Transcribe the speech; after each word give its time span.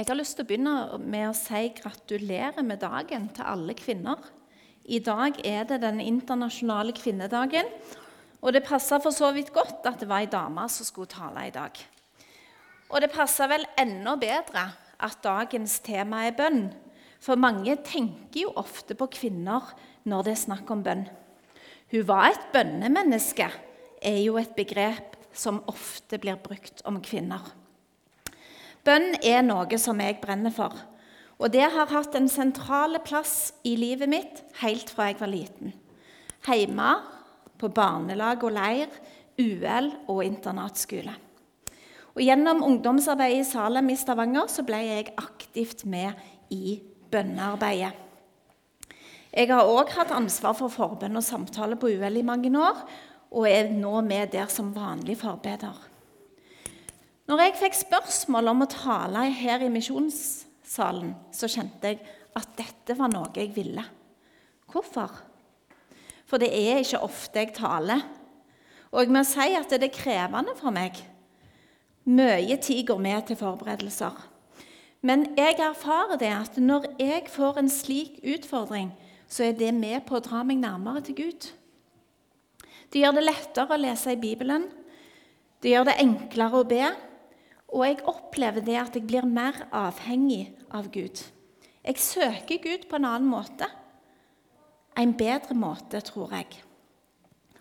Jeg 0.00 0.06
har 0.08 0.16
lyst 0.16 0.38
til 0.38 0.46
å 0.46 0.48
begynne 0.48 0.98
med 1.12 1.26
å 1.28 1.32
si 1.36 1.58
gratulerer 1.76 2.64
med 2.64 2.80
dagen 2.80 3.26
til 3.36 3.44
alle 3.44 3.74
kvinner. 3.76 4.16
I 4.88 4.96
dag 5.04 5.36
er 5.44 5.66
det 5.68 5.82
den 5.82 6.00
internasjonale 6.00 6.94
kvinnedagen, 6.96 7.68
og 8.40 8.56
det 8.56 8.62
passer 8.64 9.02
for 9.04 9.12
så 9.12 9.28
vidt 9.36 9.52
godt 9.52 9.84
at 9.84 10.00
det 10.00 10.08
var 10.08 10.24
ei 10.24 10.30
dame 10.32 10.64
som 10.72 10.88
skulle 10.88 11.12
tale 11.12 11.44
i 11.44 11.52
dag. 11.52 11.76
Og 12.88 13.04
det 13.04 13.12
passer 13.12 13.52
vel 13.52 13.68
enda 13.76 14.16
bedre 14.16 14.64
at 15.04 15.20
dagens 15.20 15.76
tema 15.84 16.24
er 16.30 16.38
bønn, 16.40 16.70
for 17.20 17.36
mange 17.36 17.76
tenker 17.84 18.46
jo 18.46 18.56
ofte 18.56 18.96
på 18.96 19.12
kvinner 19.20 19.68
når 20.08 20.30
det 20.30 20.36
er 20.38 20.44
snakk 20.46 20.72
om 20.72 20.88
bønn. 20.88 21.04
Hun 21.92 22.08
var 22.08 22.30
et 22.32 22.52
bønnemenneske, 22.56 23.52
er 24.00 24.20
jo 24.24 24.40
et 24.40 24.56
begrep 24.56 25.20
som 25.36 25.60
ofte 25.68 26.16
blir 26.16 26.40
brukt 26.40 26.80
om 26.88 27.04
kvinner. 27.04 27.59
Bønn 28.86 29.14
er 29.20 29.42
noe 29.44 29.78
som 29.80 30.00
jeg 30.00 30.20
brenner 30.22 30.54
for, 30.54 30.74
og 31.40 31.52
det 31.52 31.66
har 31.72 31.90
hatt 31.92 32.16
en 32.16 32.28
sentral 32.32 32.96
plass 33.04 33.52
i 33.64 33.74
livet 33.80 34.08
mitt 34.08 34.42
helt 34.60 34.92
fra 34.92 35.10
jeg 35.10 35.20
var 35.20 35.32
liten. 35.32 35.74
Hjemme, 36.46 36.92
på 37.60 37.68
barnelag 37.76 38.44
og 38.44 38.54
leir, 38.56 38.92
UL 39.40 39.90
og 40.08 40.22
internatskole. 40.24 41.12
Og 42.16 42.22
Gjennom 42.24 42.64
ungdomsarbeidet 42.66 43.44
i 43.44 43.48
Salem 43.48 43.92
i 43.92 43.98
Stavanger 44.00 44.48
så 44.50 44.64
ble 44.66 44.80
jeg 44.82 45.12
aktivt 45.20 45.84
med 45.88 46.16
i 46.52 46.80
bønnearbeidet. 47.12 47.92
Jeg 49.30 49.46
har 49.52 49.68
òg 49.70 49.92
hatt 49.94 50.10
ansvar 50.10 50.56
for 50.58 50.72
forbønn 50.74 51.20
og 51.20 51.22
samtale 51.22 51.76
på 51.78 51.92
UL 51.92 52.18
i 52.18 52.26
mange 52.26 52.50
år, 52.58 52.80
og 53.30 53.46
er 53.46 53.70
nå 53.70 54.00
med 54.02 54.32
der 54.32 54.50
som 54.50 54.72
vanlig 54.74 55.20
forbeder. 55.20 55.76
Når 57.30 57.38
jeg 57.44 57.52
fikk 57.60 57.76
spørsmål 57.78 58.50
om 58.50 58.64
å 58.64 58.66
tale 58.72 59.20
her 59.38 59.62
i 59.62 59.68
misjonssalen, 59.70 61.12
så 61.30 61.46
kjente 61.46 61.92
jeg 61.92 61.98
at 62.34 62.56
dette 62.58 62.96
var 62.98 63.12
noe 63.12 63.28
jeg 63.36 63.52
ville. 63.54 63.84
Hvorfor? 64.66 65.12
For 66.26 66.42
det 66.42 66.48
er 66.50 66.80
ikke 66.82 66.98
ofte 67.06 67.44
jeg 67.44 67.52
taler. 67.54 68.00
Og 68.90 69.04
jeg 69.04 69.12
må 69.14 69.22
si 69.22 69.46
at 69.54 69.70
det 69.70 69.86
er 69.86 69.94
krevende 69.94 70.56
for 70.58 70.74
meg. 70.74 70.98
Mye 72.10 72.56
tid 72.58 72.88
går 72.88 72.98
med 73.04 73.28
til 73.28 73.38
forberedelser. 73.38 74.16
Men 75.06 75.28
jeg 75.38 75.60
erfarer 75.62 76.18
det 76.18 76.32
at 76.34 76.58
når 76.58 76.88
jeg 76.98 77.28
får 77.30 77.60
en 77.60 77.70
slik 77.70 78.16
utfordring, 78.26 78.90
så 79.30 79.46
er 79.46 79.54
det 79.54 79.70
med 79.76 80.02
på 80.08 80.18
å 80.18 80.24
dra 80.24 80.42
meg 80.42 80.58
nærmere 80.64 81.04
til 81.06 81.18
Gud. 81.20 81.46
Det 82.90 83.04
gjør 83.04 83.20
det 83.20 83.24
lettere 83.28 83.78
å 83.78 83.78
lese 83.78 84.16
i 84.16 84.18
Bibelen. 84.18 84.66
Det 85.62 85.76
gjør 85.76 85.86
det 85.92 85.96
enklere 86.02 86.58
å 86.64 86.66
be. 86.66 86.90
Og 87.70 87.84
jeg 87.86 88.00
opplever 88.10 88.64
det 88.66 88.78
at 88.80 88.96
jeg 88.98 89.06
blir 89.06 89.26
mer 89.26 89.62
avhengig 89.72 90.50
av 90.74 90.90
Gud. 90.90 91.22
Jeg 91.84 92.02
søker 92.02 92.58
Gud 92.62 92.88
på 92.90 92.98
en 92.98 93.06
annen 93.08 93.30
måte. 93.30 93.68
En 94.98 95.14
bedre 95.16 95.54
måte, 95.54 96.02
tror 96.04 96.34
jeg. 96.34 96.60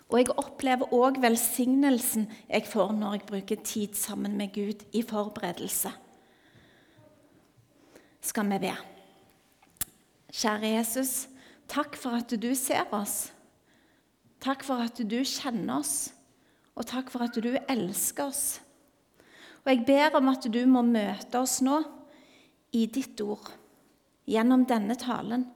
Og 0.09 0.17
jeg 0.17 0.33
opplever 0.41 0.93
òg 0.95 1.19
velsignelsen 1.21 2.25
jeg 2.49 2.65
får 2.65 2.93
når 2.97 3.19
jeg 3.19 3.27
bruker 3.29 3.59
tid 3.63 3.97
sammen 3.97 4.37
med 4.37 4.53
Gud 4.55 4.81
i 4.97 5.03
forberedelse. 5.05 5.91
Skal 8.21 8.49
vi 8.49 8.57
be? 8.65 8.73
Kjære 10.29 10.73
Jesus, 10.75 11.27
takk 11.69 11.95
for 11.97 12.17
at 12.17 12.33
du 12.33 12.49
ser 12.57 12.89
oss. 12.93 13.29
Takk 14.41 14.65
for 14.65 14.81
at 14.81 14.97
du 14.97 15.19
kjenner 15.27 15.79
oss, 15.81 16.11
og 16.75 16.87
takk 16.89 17.09
for 17.11 17.25
at 17.25 17.35
du 17.35 17.53
elsker 17.69 18.29
oss. 18.29 18.59
Og 19.65 19.71
jeg 19.71 19.85
ber 19.87 20.17
om 20.19 20.31
at 20.31 20.47
du 20.51 20.61
må 20.69 20.83
møte 20.85 21.41
oss 21.41 21.59
nå 21.65 21.81
i 22.75 22.85
ditt 22.91 23.19
ord, 23.21 23.49
gjennom 24.29 24.65
denne 24.69 24.95
talen. 24.99 25.47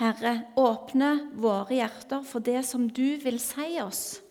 Herre, 0.00 0.48
åpne 0.56 1.10
våre 1.36 1.76
hjerter 1.76 2.24
for 2.24 2.44
det 2.44 2.62
som 2.64 2.88
du 2.88 3.18
vil 3.22 3.38
si 3.42 3.76
oss. 3.82 4.22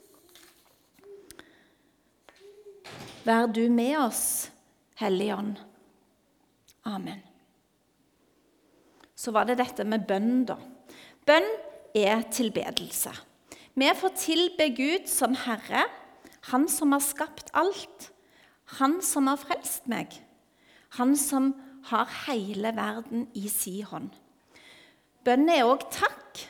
Vær 3.21 3.51
du 3.53 3.67
med 3.69 3.99
oss, 4.01 4.49
Hellige 4.97 5.35
Ånd. 5.37 5.59
Amen. 6.89 7.21
Så 9.13 9.29
var 9.33 9.45
det 9.45 9.59
dette 9.59 9.85
med 9.85 10.07
bønn, 10.09 10.47
da. 10.49 10.57
Bønn 11.29 11.45
er 11.93 12.23
tilbedelse. 12.33 13.13
Vi 13.77 13.89
får 13.97 14.15
tilbe 14.17 14.71
Gud 14.75 15.09
som 15.09 15.37
Herre, 15.45 15.85
Han 16.49 16.65
som 16.65 16.91
har 16.95 17.03
skapt 17.05 17.51
alt. 17.53 18.07
Han 18.79 19.01
som 19.03 19.27
har 19.27 19.39
frelst 19.41 19.87
meg, 19.91 20.13
han 20.97 21.15
som 21.19 21.51
har 21.89 22.09
hele 22.25 22.71
verden 22.77 23.27
i 23.35 23.49
si 23.51 23.81
hånd. 23.83 24.11
Bønnen 25.25 25.51
er 25.53 25.67
òg 25.67 25.85
takk. 25.93 26.45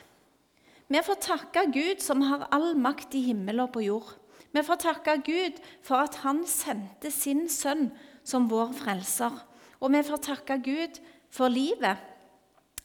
Vi 0.92 1.00
får 1.04 1.18
takke 1.24 1.66
Gud 1.72 2.02
som 2.04 2.22
har 2.28 2.46
all 2.52 2.72
makt 2.76 3.16
i 3.16 3.24
himmel 3.30 3.62
og 3.64 3.72
på 3.74 3.84
jord. 3.86 4.10
Vi 4.52 4.60
får 4.64 4.80
takke 4.82 5.16
Gud 5.24 5.60
for 5.84 6.04
at 6.04 6.18
han 6.24 6.42
sendte 6.48 7.10
sin 7.12 7.46
sønn 7.48 7.88
som 8.24 8.50
vår 8.50 8.74
frelser. 8.76 9.32
Og 9.80 9.92
vi 9.94 10.02
får 10.06 10.24
takke 10.28 10.58
Gud 10.62 11.00
for 11.32 11.52
livet, 11.52 11.96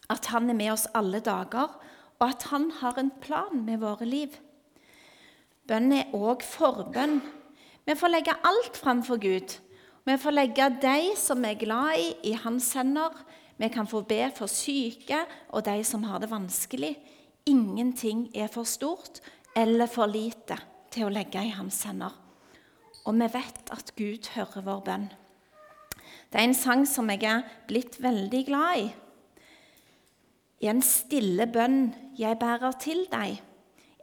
at 0.07 0.29
han 0.31 0.49
er 0.49 0.55
med 0.55 0.71
oss 0.71 0.87
alle 0.95 1.19
dager, 1.19 1.73
og 2.17 2.23
at 2.29 2.47
han 2.49 2.69
har 2.79 2.97
en 2.97 3.11
plan 3.21 3.59
med 3.65 3.83
våre 3.83 4.07
liv. 4.07 4.31
Bønnen 5.67 5.99
er 5.99 6.15
òg 6.15 6.45
forbønn. 6.47 7.19
Vi 7.87 7.95
får 7.95 8.11
legge 8.11 8.33
alt 8.43 8.77
framfor 8.77 9.17
Gud. 9.17 9.53
Vi 10.03 10.17
får 10.19 10.33
legge 10.35 10.65
de 10.83 11.13
som 11.15 11.39
vi 11.39 11.53
er 11.53 11.59
glad 11.61 11.99
i, 12.01 12.09
i 12.31 12.33
hans 12.35 12.73
hender. 12.75 13.15
Vi 13.55 13.69
kan 13.71 13.87
få 13.87 14.01
be 14.03 14.25
for 14.35 14.51
syke 14.51 15.21
og 15.55 15.63
de 15.63 15.77
som 15.87 16.03
har 16.03 16.19
det 16.19 16.27
vanskelig. 16.31 16.97
Ingenting 17.47 18.27
er 18.35 18.51
for 18.51 18.67
stort 18.67 19.21
eller 19.55 19.87
for 19.87 20.11
lite 20.11 20.59
til 20.91 21.07
å 21.07 21.13
legge 21.15 21.39
i 21.47 21.55
hans 21.55 21.79
hender. 21.87 22.11
Og 23.07 23.15
vi 23.15 23.31
vet 23.39 23.71
at 23.71 23.95
Gud 23.95 24.33
hører 24.35 24.67
vår 24.67 24.83
bønn. 24.83 25.09
Det 26.27 26.41
er 26.41 26.49
en 26.49 26.59
sang 26.59 26.83
som 26.83 27.07
jeg 27.07 27.23
er 27.23 27.45
blitt 27.71 28.01
veldig 28.03 28.45
glad 28.51 28.83
i. 28.83 28.87
I 30.59 30.73
en 30.75 30.83
stille 30.83 31.47
bønn 31.47 31.93
jeg 32.19 32.35
bærer 32.41 32.75
til 32.83 33.05
deg, 33.07 33.39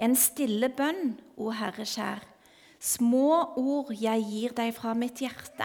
en 0.01 0.17
stille 0.17 0.73
bønn, 0.73 1.19
o 1.37 1.53
Herre 1.53 1.85
kjær. 1.85 2.31
Små 2.85 3.57
ord 3.57 3.95
jeg 3.97 4.27
gir 4.29 4.53
deg 4.53 4.75
fra 4.77 4.93
mitt 4.99 5.23
hjerte, 5.25 5.65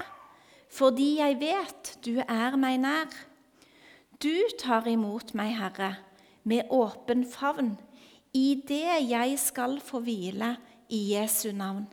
fordi 0.71 1.17
jeg 1.17 1.35
vet 1.41 1.89
du 2.05 2.21
er 2.23 2.55
meg 2.55 2.77
nær. 2.79 3.09
Du 4.23 4.31
tar 4.61 4.87
imot 4.87 5.33
meg, 5.35 5.51
Herre, 5.57 5.97
med 6.47 6.71
åpen 6.71 7.25
favn, 7.27 7.73
i 8.31 8.61
det 8.67 9.01
jeg 9.09 9.35
skal 9.41 9.81
få 9.83 9.99
hvile 10.05 10.53
i 10.87 11.01
Jesu 11.11 11.49
navn. 11.51 11.89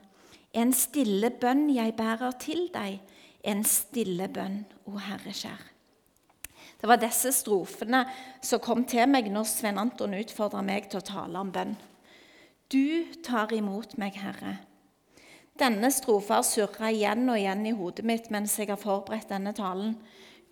En 0.55 0.71
stille 0.71 1.33
bønn 1.35 1.67
jeg 1.75 1.97
bærer 1.99 2.39
til 2.39 2.69
deg, 2.75 3.01
en 3.43 3.65
stille 3.67 4.31
bønn, 4.31 4.63
o 4.87 4.95
Herre 5.09 5.35
kjær. 5.35 5.67
Det 6.77 6.87
var 6.87 7.03
disse 7.03 7.33
strofene 7.35 8.05
som 8.45 8.63
kom 8.63 8.87
til 8.87 9.11
meg 9.11 9.33
når 9.33 9.51
Svein 9.51 9.83
Anton 9.83 10.15
utfordra 10.21 10.63
meg 10.63 10.87
til 10.93 11.03
å 11.03 11.09
tale 11.11 11.43
om 11.43 11.51
bønn. 11.51 11.75
Du 12.71 13.11
tar 13.27 13.51
imot 13.57 13.99
meg, 13.99 14.23
Herre 14.23 14.59
denne 15.61 15.91
strofa 15.95 16.43
surra 16.47 16.91
igjen 16.93 17.29
og 17.29 17.39
igjen 17.39 17.67
i 17.69 17.75
hodet 17.77 18.05
mitt 18.09 18.31
mens 18.35 18.57
jeg 18.61 18.71
har 18.73 18.81
forberedt 18.81 19.31
denne 19.33 19.55
talen. 19.57 19.97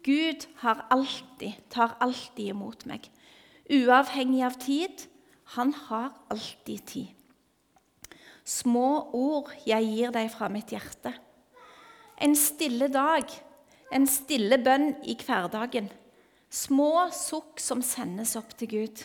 Gud 0.04 0.46
har 0.60 0.84
alltid, 0.92 1.56
tar 1.72 1.96
alltid 2.04 2.52
imot 2.52 2.84
meg. 2.88 3.08
Uavhengig 3.72 4.42
av 4.44 4.58
tid. 4.60 5.06
Han 5.56 5.72
har 5.88 6.12
alltid 6.32 6.84
tid. 6.88 7.08
Små 8.44 9.08
ord 9.16 9.52
jeg 9.64 9.88
gir 9.88 10.12
deg 10.12 10.28
fra 10.32 10.50
mitt 10.52 10.72
hjerte. 10.72 11.14
En 12.20 12.36
stille 12.36 12.90
dag, 12.92 13.24
en 13.92 14.06
stille 14.08 14.58
bønn 14.60 14.92
i 15.08 15.16
hverdagen. 15.20 15.88
Små 16.52 17.08
sukk 17.12 17.60
som 17.60 17.82
sendes 17.82 18.36
opp 18.38 18.52
til 18.60 18.70
Gud. 18.70 19.04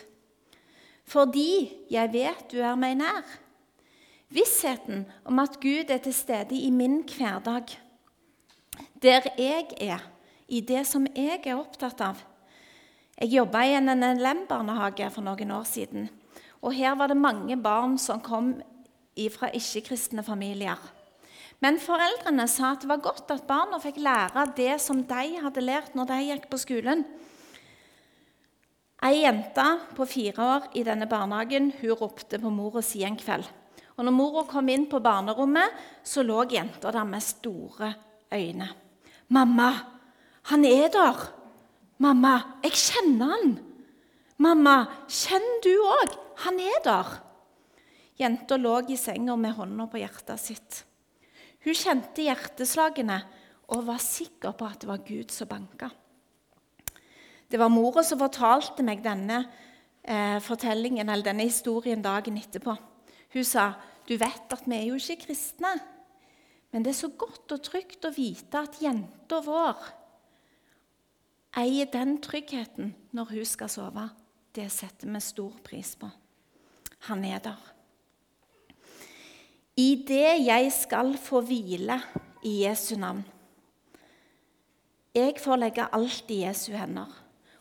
Fordi 1.08 1.86
jeg 1.90 2.12
vet 2.12 2.44
du 2.52 2.60
er 2.60 2.76
meg 2.78 3.00
nær. 3.00 3.24
Vissheten 4.30 5.08
om 5.26 5.38
at 5.42 5.58
Gud 5.62 5.90
er 5.90 5.98
til 5.98 6.14
stede 6.14 6.54
i 6.54 6.70
min 6.70 7.00
hverdag, 7.02 7.72
der 9.02 9.26
jeg 9.38 9.66
er, 9.80 10.04
i 10.48 10.60
det 10.60 10.84
som 10.86 11.06
jeg 11.16 11.42
er 11.44 11.58
opptatt 11.58 12.00
av. 12.02 12.20
Jeg 13.18 13.34
jobba 13.34 13.64
i 13.66 13.74
en 13.76 13.90
NLM-barnehage 13.90 15.10
for 15.10 15.26
noen 15.26 15.50
år 15.54 15.66
siden. 15.66 16.08
og 16.62 16.74
Her 16.74 16.94
var 16.94 17.08
det 17.08 17.16
mange 17.16 17.56
barn 17.56 17.98
som 17.98 18.20
kom 18.20 18.54
fra 19.34 19.50
ikke-kristne 19.52 20.22
familier. 20.22 20.78
Men 21.60 21.78
foreldrene 21.78 22.46
sa 22.48 22.72
at 22.72 22.82
det 22.82 22.88
var 22.88 23.02
godt 23.04 23.30
at 23.34 23.46
barna 23.48 23.80
fikk 23.82 23.98
lære 24.00 24.46
det 24.56 24.80
som 24.80 25.02
de 25.04 25.40
hadde 25.42 25.60
lært 25.60 25.94
når 25.94 26.06
de 26.08 26.20
gikk 26.30 26.48
på 26.50 26.60
skolen. 26.62 27.04
Ei 29.04 29.22
jente 29.22 29.66
på 29.96 30.06
fire 30.08 30.46
år 30.54 30.70
i 30.76 30.84
denne 30.84 31.08
barnehagen 31.08 31.72
hun 31.80 31.96
ropte 32.00 32.38
på 32.40 32.52
mora 32.52 32.82
si 32.84 33.04
en 33.04 33.16
kveld. 33.20 33.48
Og 34.00 34.06
når 34.06 34.14
mora 34.16 34.46
kom 34.48 34.70
inn 34.72 34.86
på 34.88 34.96
barnerommet, 35.04 35.74
så 36.00 36.24
lå 36.24 36.46
jenta 36.48 36.88
der 36.88 37.04
med 37.04 37.20
store 37.20 37.92
øyne. 38.32 38.68
'Mamma, 39.28 39.72
Han 40.42 40.64
er 40.64 40.88
der. 40.88 41.16
Mamma, 41.98 42.40
jeg 42.64 42.72
kjenner 42.72 43.26
han. 43.26 43.58
Mamma, 44.38 44.86
kjenner 45.06 45.60
du 45.62 45.74
òg? 45.84 46.16
Han 46.36 46.58
er 46.58 46.80
der. 46.82 47.20
Jenta 48.16 48.56
lå 48.56 48.80
i 48.88 48.96
senga 48.96 49.36
med 49.36 49.52
hånda 49.52 49.86
på 49.86 50.00
hjertet 50.00 50.40
sitt. 50.40 50.84
Hun 51.60 51.76
kjente 51.76 52.24
hjerteslagene 52.24 53.20
og 53.68 53.84
var 53.86 54.00
sikker 54.00 54.56
på 54.56 54.64
at 54.64 54.80
det 54.80 54.88
var 54.88 55.04
Gud 55.04 55.30
som 55.30 55.48
banka. 55.48 55.90
Det 57.50 57.58
var 57.58 57.68
mora 57.68 58.02
som 58.02 58.18
fortalte 58.18 58.82
meg 58.82 59.04
denne 59.04 59.44
eh, 60.02 60.40
eller 60.40 61.22
denne 61.22 61.42
historien 61.42 62.00
dagen 62.00 62.38
etterpå. 62.38 62.76
Hun 63.32 63.44
sa 63.44 63.74
du 64.10 64.16
vet 64.18 64.52
at 64.52 64.66
vi 64.66 64.74
er 64.74 64.88
jo 64.90 64.98
ikke 64.98 65.28
kristne, 65.28 65.70
men 66.74 66.82
det 66.82 66.92
er 66.92 67.00
så 67.00 67.12
godt 67.14 67.54
og 67.54 67.62
trygt 67.66 68.06
å 68.06 68.14
vite 68.14 68.58
at 68.58 68.78
jenta 68.82 69.38
vår 69.46 69.78
eier 71.58 71.88
den 71.90 72.18
tryggheten 72.22 72.92
når 73.16 73.32
hun 73.34 73.48
skal 73.48 73.70
sove. 73.70 74.06
Det 74.54 74.66
setter 74.72 75.10
vi 75.10 75.20
stor 75.22 75.54
pris 75.66 75.94
på. 75.98 76.08
Han 77.08 77.24
er 77.24 77.42
der. 77.42 77.60
I 79.78 80.02
det 80.06 80.42
jeg 80.42 80.72
skal 80.74 81.14
få 81.18 81.40
hvile 81.46 82.00
i 82.44 82.60
Jesu 82.64 82.96
navn. 83.00 83.22
Jeg 85.14 85.38
får 85.42 85.58
legge 85.58 85.86
alt 85.90 86.30
i 86.30 86.42
Jesu 86.44 86.72
hender. 86.74 87.10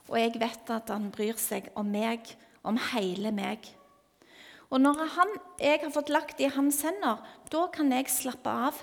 Og 0.10 0.18
jeg 0.18 0.36
vet 0.42 0.72
at 0.74 0.90
han 0.90 1.10
bryr 1.13 1.38
seg 1.38 1.69
om 1.78 1.88
meg, 1.94 2.25
om 2.66 2.78
hele 2.92 3.31
meg. 3.34 3.69
Og 4.69 4.81
når 4.81 5.01
han, 5.16 5.31
jeg 5.62 5.81
har 5.81 5.94
fått 5.94 6.12
lagt 6.13 6.42
i 6.42 6.50
hans 6.54 6.83
hender, 6.86 7.24
da 7.50 7.66
kan 7.74 7.89
jeg 7.94 8.12
slappe 8.13 8.51
av. 8.69 8.77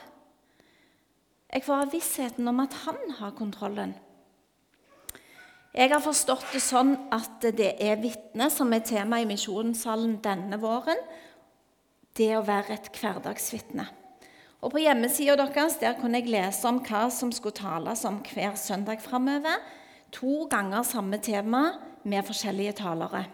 Jeg 1.52 1.62
får 1.62 1.78
ha 1.78 1.86
vissheten 1.92 2.50
om 2.50 2.64
at 2.64 2.74
han 2.82 2.98
har 3.20 3.36
kontrollen. 3.38 3.94
Jeg 5.76 5.92
har 5.92 6.00
forstått 6.00 6.48
det 6.54 6.62
sånn 6.64 6.94
at 7.12 7.44
det 7.54 7.74
er 7.84 8.00
vitne 8.00 8.48
som 8.50 8.72
er 8.72 8.82
tema 8.86 9.20
i 9.20 9.28
Misjonssalen 9.28 10.16
denne 10.24 10.58
våren. 10.58 10.98
Det 12.16 12.32
å 12.32 12.44
være 12.46 12.78
et 12.78 12.90
hverdagsvitne. 12.96 13.84
Og 14.64 14.72
På 14.72 14.80
hjemmesida 14.80 15.36
deres 15.38 15.76
der 15.78 15.98
kunne 16.00 16.18
jeg 16.22 16.32
lese 16.32 16.66
om 16.66 16.80
hva 16.82 17.06
som 17.12 17.30
skulle 17.30 17.60
tales 17.60 18.06
om 18.08 18.22
hver 18.24 18.56
søndag 18.58 19.04
framover 19.04 19.60
to 20.16 20.46
ganger 20.50 20.82
samme 20.82 21.20
tema 21.22 21.66
med 22.08 22.24
forskjellige 22.24 22.78
talere. 22.80 23.26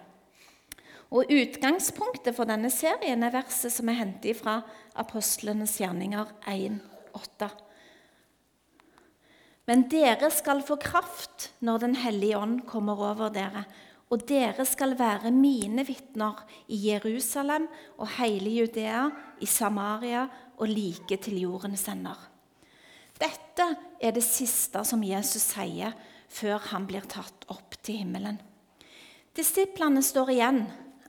Og 1.12 1.28
Utgangspunktet 1.28 2.32
for 2.32 2.48
denne 2.48 2.70
serien 2.72 3.20
er 3.20 3.34
verset 3.34 3.74
som 3.74 3.90
er 3.92 3.98
hentet 3.98 4.38
fra 4.38 4.62
Apostlenes 4.96 5.74
gjerninger 5.76 6.30
1,8. 6.48 7.48
Men 9.68 9.84
dere 9.92 10.30
skal 10.32 10.62
få 10.64 10.78
kraft 10.80 11.50
når 11.60 11.84
Den 11.84 11.96
hellige 12.00 12.38
ånd 12.40 12.62
kommer 12.66 12.98
over 13.12 13.28
dere, 13.32 13.66
og 14.12 14.24
dere 14.28 14.64
skal 14.68 14.96
være 14.98 15.30
mine 15.32 15.84
vitner 15.88 16.40
i 16.72 16.80
Jerusalem 16.88 17.68
og 17.98 18.08
hele 18.18 18.50
Judea, 18.58 19.06
i 19.40 19.46
Samaria 19.46 20.26
og 20.56 20.68
like 20.68 21.16
til 21.16 21.40
jordens 21.44 21.86
ender. 21.92 22.16
Dette 23.20 23.66
er 24.00 24.12
det 24.16 24.24
siste 24.24 24.80
som 24.84 25.04
Jesus 25.04 25.44
sier 25.52 25.92
før 26.32 26.72
han 26.72 26.88
blir 26.88 27.04
tatt 27.08 27.44
opp 27.52 27.76
til 27.84 28.00
himmelen. 28.00 28.40
Disiplene 29.36 30.02
står 30.04 30.32
igjen 30.34 30.64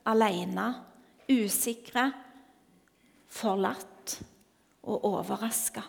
alene, 0.10 0.68
usikre, 1.32 2.10
forlatt 3.34 4.18
og 4.84 5.06
overraska. 5.10 5.84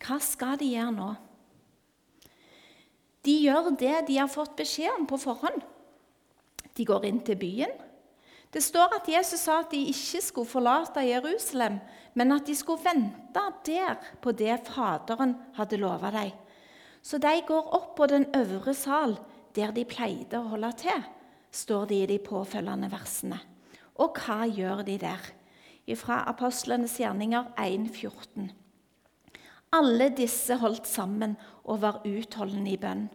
Hva 0.00 0.16
skal 0.22 0.58
de 0.60 0.70
gjøre 0.74 0.94
nå? 0.96 1.10
De 3.24 3.36
gjør 3.44 3.70
det 3.76 3.96
de 4.08 4.16
har 4.16 4.30
fått 4.32 4.56
beskjed 4.56 4.94
om 4.94 5.06
på 5.08 5.18
forhånd. 5.20 5.60
De 6.76 6.86
går 6.88 7.06
inn 7.08 7.20
til 7.24 7.36
byen. 7.40 7.72
Det 8.50 8.62
står 8.64 8.96
at 8.96 9.08
Jesus 9.10 9.44
sa 9.44 9.60
at 9.62 9.70
de 9.70 9.82
ikke 9.92 10.22
skulle 10.24 10.50
forlate 10.50 11.04
Jerusalem, 11.06 11.78
men 12.18 12.34
at 12.34 12.48
de 12.48 12.56
skulle 12.58 12.82
vente 12.82 13.44
der 13.66 14.00
på 14.22 14.32
det 14.34 14.56
Faderen 14.66 15.36
hadde 15.54 15.78
lova 15.78 16.10
dem. 16.14 16.32
Så 17.02 17.20
de 17.22 17.36
går 17.46 17.70
opp 17.76 17.94
på 17.96 18.08
den 18.10 18.26
øvre 18.36 18.74
sal, 18.74 19.14
der 19.54 19.72
de 19.74 19.86
pleide 19.88 20.40
å 20.40 20.50
holde 20.52 20.72
til, 20.80 21.04
står 21.50 21.86
det 21.90 21.98
i 22.02 22.08
de 22.12 22.18
påfølgende 22.22 22.90
versene. 22.92 23.40
Og 24.00 24.16
hva 24.18 24.46
gjør 24.48 24.84
de 24.86 24.96
der? 25.00 25.30
Fra 25.98 26.20
Apostlenes 26.30 26.92
gjerninger 27.00 27.48
1,14. 27.58 28.44
Alle 29.74 30.06
disse 30.14 30.54
holdt 30.60 30.86
sammen 30.86 31.34
og 31.64 31.80
var 31.82 32.04
utholdende 32.06 32.70
i 32.70 32.78
bønn. 32.78 33.08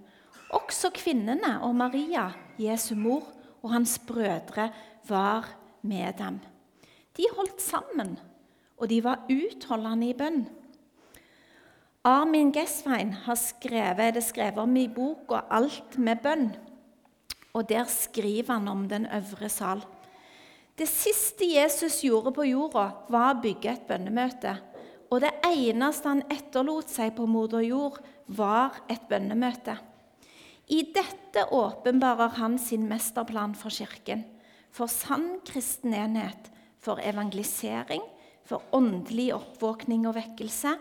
Også 0.55 0.91
kvinnene 0.95 1.53
og 1.63 1.75
Maria, 1.75 2.29
Jesu 2.59 2.95
mor, 2.99 3.23
og 3.63 3.71
hans 3.71 3.95
brødre 4.07 4.69
var 5.07 5.47
med 5.81 6.19
dem. 6.19 6.41
De 7.17 7.25
holdt 7.37 7.61
sammen, 7.63 8.17
og 8.77 8.89
de 8.91 8.99
var 9.03 9.23
utholdende 9.31 10.11
i 10.11 10.17
bønn. 10.17 10.45
Armin 12.05 12.51
Gessvein 12.53 13.15
har 13.25 13.39
skrevet, 13.39 14.13
det 14.13 14.23
skrevet 14.23 14.59
om 14.61 14.75
i 14.77 14.87
boka 14.87 15.41
'Alt 15.49 15.97
med 15.97 16.17
bønn'. 16.21 16.74
Og 17.55 17.69
Der 17.69 17.87
skriver 17.87 18.53
han 18.53 18.67
om 18.67 18.87
den 18.91 19.07
øvre 19.07 19.49
sal. 19.49 19.81
Det 20.75 20.87
siste 20.91 21.47
Jesus 21.47 22.01
gjorde 22.03 22.33
på 22.35 22.43
jorda, 22.43 22.89
var 23.07 23.29
å 23.31 23.41
bygge 23.41 23.71
et 23.71 23.85
bønnemøte. 23.87 24.57
Og 25.07 25.21
det 25.23 25.31
eneste 25.47 26.11
han 26.11 26.25
etterlot 26.27 26.91
seg 26.91 27.13
på 27.15 27.27
moder 27.29 27.63
jord, 27.63 28.01
var 28.27 28.81
et 28.91 29.05
bønnemøte. 29.07 29.77
I 30.67 30.81
dette 30.91 31.45
åpenbarer 31.53 32.35
han 32.41 32.57
sin 32.59 32.89
mesterplan 32.89 33.53
for 33.55 33.71
Kirken. 33.71 34.25
For 34.75 34.91
sann 34.91 35.37
kristen 35.47 35.93
enhet, 35.95 36.49
for 36.81 36.99
evangelisering, 36.99 38.03
for 38.43 38.65
åndelig 38.75 39.29
oppvåkning 39.37 40.03
og 40.09 40.17
vekkelse, 40.17 40.75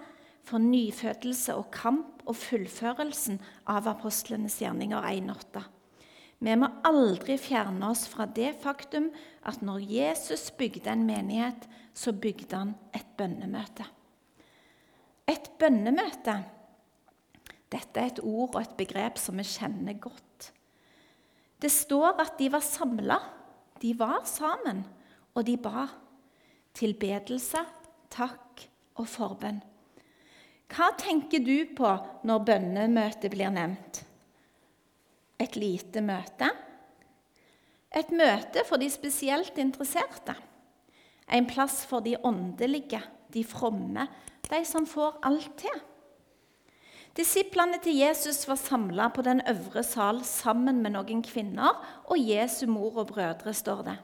for 0.45 0.59
nyfødelse 0.59 1.55
og 1.55 1.71
kamp 1.73 2.25
og 2.27 2.37
fullførelsen 2.37 3.39
av 3.71 3.87
apostlenes 3.95 4.59
gjerninger 4.61 5.07
1.8. 5.15 5.63
Vi 6.43 6.55
må 6.59 6.69
aldri 6.87 7.37
fjerne 7.41 7.91
oss 7.93 8.05
fra 8.11 8.27
det 8.27 8.53
faktum 8.63 9.11
at 9.47 9.63
når 9.65 9.85
Jesus 9.91 10.51
bygde 10.59 10.91
en 10.93 11.07
menighet, 11.07 11.69
så 11.95 12.13
bygde 12.13 12.57
han 12.57 12.75
et 12.97 13.07
bønnemøte. 13.19 13.87
Et 15.31 15.51
bønnemøte 15.59 16.41
Dette 17.73 17.99
er 18.01 18.11
et 18.13 18.21
ord 18.23 18.55
og 18.55 18.61
et 18.61 18.75
begrep 18.79 19.17
som 19.19 19.41
vi 19.41 19.47
kjenner 19.49 19.97
godt. 19.99 20.51
Det 21.59 21.73
står 21.73 22.21
at 22.23 22.37
de 22.39 22.51
var 22.53 22.63
samla. 22.63 23.17
De 23.83 23.91
var 23.99 24.23
sammen, 24.29 24.85
og 25.35 25.47
de 25.47 25.57
ba. 25.59 25.89
Tilbedelse, 26.75 27.63
takk 28.15 28.63
og 29.01 29.09
forbønn. 29.11 29.59
Hva 30.71 30.91
tenker 30.99 31.43
du 31.45 31.75
på 31.77 31.91
når 32.27 32.47
bønnemøtet 32.49 33.33
blir 33.35 33.53
nevnt? 33.55 34.05
Et 35.41 35.57
lite 35.59 36.03
møte? 36.05 36.51
Et 37.95 38.11
møte 38.11 38.65
for 38.67 38.81
de 38.81 38.91
spesielt 38.91 39.59
interesserte. 39.59 40.35
En 41.31 41.47
plass 41.47 41.85
for 41.89 42.05
de 42.05 42.17
åndelige, 42.23 43.01
de 43.33 43.45
fromme, 43.47 44.07
de 44.51 44.63
som 44.69 44.87
får 44.87 45.19
alt 45.27 45.53
til. 45.59 45.83
Disiplene 47.15 47.79
til 47.79 47.95
Jesus 48.01 48.43
var 48.49 48.59
samla 48.59 49.07
på 49.15 49.23
den 49.23 49.41
øvre 49.47 49.85
sal 49.87 50.25
sammen 50.27 50.81
med 50.83 50.97
noen 50.97 51.23
kvinner, 51.23 51.79
og 52.11 52.19
Jesu 52.19 52.67
mor 52.67 52.99
og 53.05 53.13
brødre, 53.13 53.55
står 53.55 53.85
det. 53.87 53.97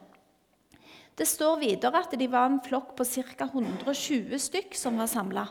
Det 1.19 1.27
står 1.27 1.59
videre 1.59 1.99
at 2.05 2.15
de 2.15 2.29
var 2.31 2.47
en 2.47 2.61
flokk 2.63 2.95
på 2.95 3.03
ca. 3.03 3.49
120 3.51 4.39
stykk 4.39 4.77
som 4.79 4.95
var 5.01 5.11
samla. 5.11 5.43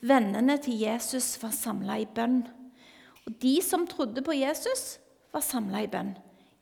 Vennene 0.00 0.56
til 0.64 0.80
Jesus 0.80 1.34
var 1.42 1.52
samla 1.52 1.98
i 2.00 2.08
bønn. 2.08 2.40
Og 3.28 3.36
de 3.42 3.56
som 3.64 3.86
trodde 3.88 4.22
på 4.24 4.36
Jesus, 4.36 4.98
var 5.32 5.44
samla 5.44 5.84
i 5.84 5.90
bønn. 5.90 6.14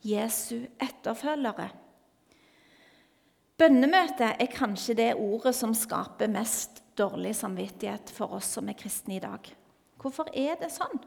Jesu 0.05 0.69
etterfølgere. 0.79 1.69
Bønnemøte 3.59 4.35
er 4.39 4.53
kanskje 4.53 4.95
det 5.01 5.13
ordet 5.19 5.55
som 5.59 5.73
skaper 5.75 6.31
mest 6.31 6.83
dårlig 6.99 7.33
samvittighet 7.35 8.13
for 8.15 8.37
oss 8.39 8.53
som 8.55 8.69
er 8.71 8.79
kristne 8.79 9.17
i 9.17 9.23
dag. 9.23 9.49
Hvorfor 9.99 10.31
er 10.31 10.55
det 10.61 10.71
sånn? 10.71 11.01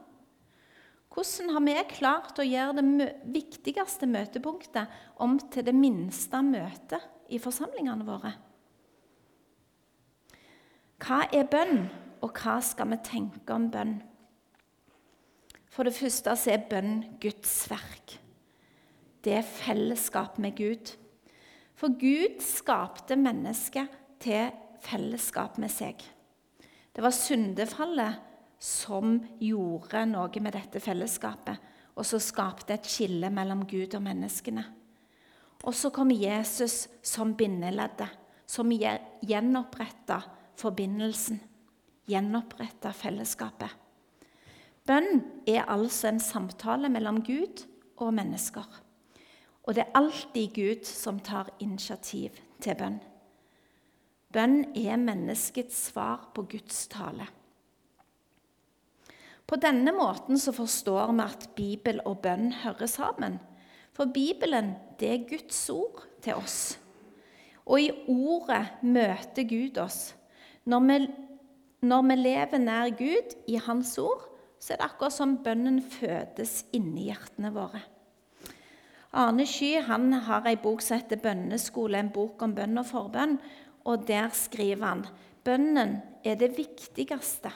Hvordan 1.12 1.50
har 1.52 1.64
vi 1.64 1.76
klart 1.92 2.38
å 2.40 2.44
gjøre 2.46 2.80
det 2.80 3.08
viktigste 3.32 4.08
møtepunktet 4.08 5.00
om 5.20 5.38
til 5.52 5.64
det 5.64 5.74
minste 5.76 6.40
møtet 6.44 7.32
i 7.32 7.40
forsamlingene 7.40 8.06
våre? 8.06 8.32
Hva 11.02 11.24
er 11.32 11.48
bønn? 11.50 11.86
Og 12.22 12.36
hva 12.38 12.60
skal 12.62 12.92
vi 12.92 13.00
tenke 13.02 13.56
om 13.56 13.64
bønn? 13.72 13.96
For 15.72 15.88
det 15.88 15.96
første 15.96 16.34
så 16.36 16.52
er 16.52 16.66
bønn 16.68 16.98
Guds 17.22 17.54
verk. 17.70 18.18
Det 19.24 19.38
er 19.38 19.46
fellesskap 19.46 20.36
med 20.42 20.56
Gud. 20.58 20.92
For 21.78 21.94
Gud 21.96 22.42
skapte 22.44 23.16
mennesket 23.16 23.88
til 24.22 24.52
fellesskap 24.82 25.56
med 25.62 25.72
seg. 25.72 26.02
Det 26.92 27.02
var 27.02 27.14
syndefallet 27.16 28.20
som 28.62 29.16
gjorde 29.40 30.04
noe 30.10 30.42
med 30.44 30.54
dette 30.54 30.82
fellesskapet, 30.82 31.56
og 31.96 32.06
som 32.06 32.20
skapte 32.22 32.76
et 32.76 32.88
skille 32.88 33.30
mellom 33.32 33.64
Gud 33.68 33.96
og 33.96 34.04
menneskene. 34.04 34.64
Og 35.62 35.74
så 35.76 35.90
kom 35.94 36.10
Jesus 36.12 36.86
som 37.06 37.34
bindeleddet, 37.38 38.10
som 38.46 38.70
gjenoppretta 38.72 40.18
forbindelsen, 40.58 41.40
gjenoppretta 42.10 42.92
fellesskapet. 42.96 43.81
Bønn 44.86 45.22
er 45.46 45.68
altså 45.70 46.08
en 46.10 46.20
samtale 46.20 46.88
mellom 46.90 47.20
Gud 47.22 47.62
og 48.02 48.14
mennesker. 48.14 48.66
Og 49.62 49.76
det 49.76 49.84
er 49.84 49.94
alltid 49.94 50.56
Gud 50.56 50.88
som 50.88 51.20
tar 51.22 51.52
initiativ 51.62 52.40
til 52.62 52.74
bønn. 52.78 52.98
Bønn 54.32 54.64
er 54.74 54.98
menneskets 54.98 55.76
svar 55.92 56.30
på 56.34 56.42
Guds 56.50 56.86
tale. 56.90 57.28
På 59.46 59.58
denne 59.60 59.92
måten 59.92 60.38
så 60.40 60.54
forstår 60.56 61.12
vi 61.12 61.24
at 61.26 61.48
Bibel 61.54 62.00
og 62.08 62.22
bønn 62.24 62.50
hører 62.62 62.88
sammen. 62.88 63.38
For 63.92 64.08
Bibelen 64.08 64.72
det 64.98 65.10
er 65.12 65.28
Guds 65.28 65.68
ord 65.70 66.06
til 66.24 66.40
oss. 66.40 66.78
Og 67.66 67.78
i 67.80 67.90
ordet 68.08 68.82
møter 68.82 69.46
Gud 69.46 69.78
oss. 69.78 70.16
Når 70.64 70.80
vi, 70.88 70.98
når 71.86 72.02
vi 72.08 72.16
lever 72.16 72.58
nær 72.58 72.90
Gud 72.98 73.36
i 73.46 73.60
Hans 73.60 73.98
ord, 73.98 74.31
så 74.62 74.74
er 74.74 74.78
det 74.78 74.86
akkurat 74.86 75.14
som 75.16 75.40
bønnen 75.42 75.80
fødes 75.82 76.60
inni 76.76 77.08
hjertene 77.08 77.50
våre. 77.54 77.82
Arne 79.12 79.44
Sky 79.44 79.74
han 79.84 80.12
har 80.24 80.46
ei 80.48 80.54
bok 80.56 80.80
som 80.80 81.00
heter 81.00 81.18
'Bønneskole', 81.20 81.98
en 81.98 82.12
bok 82.14 82.42
om 82.42 82.54
bønn 82.54 82.78
og 82.78 82.86
forbønn. 82.86 83.38
Og 83.84 84.06
Der 84.06 84.28
skriver 84.28 84.86
han 84.86 85.06
bønnen 85.44 86.00
er 86.24 86.34
det 86.34 86.56
viktigste 86.56 87.50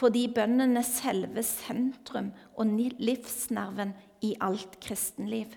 fordi 0.00 0.28
bønnen 0.32 0.76
er 0.78 0.86
selve 0.86 1.42
sentrum 1.42 2.30
og 2.56 2.66
livsnerven 2.98 3.92
i 4.22 4.36
alt 4.40 4.78
kristenliv. 4.80 5.56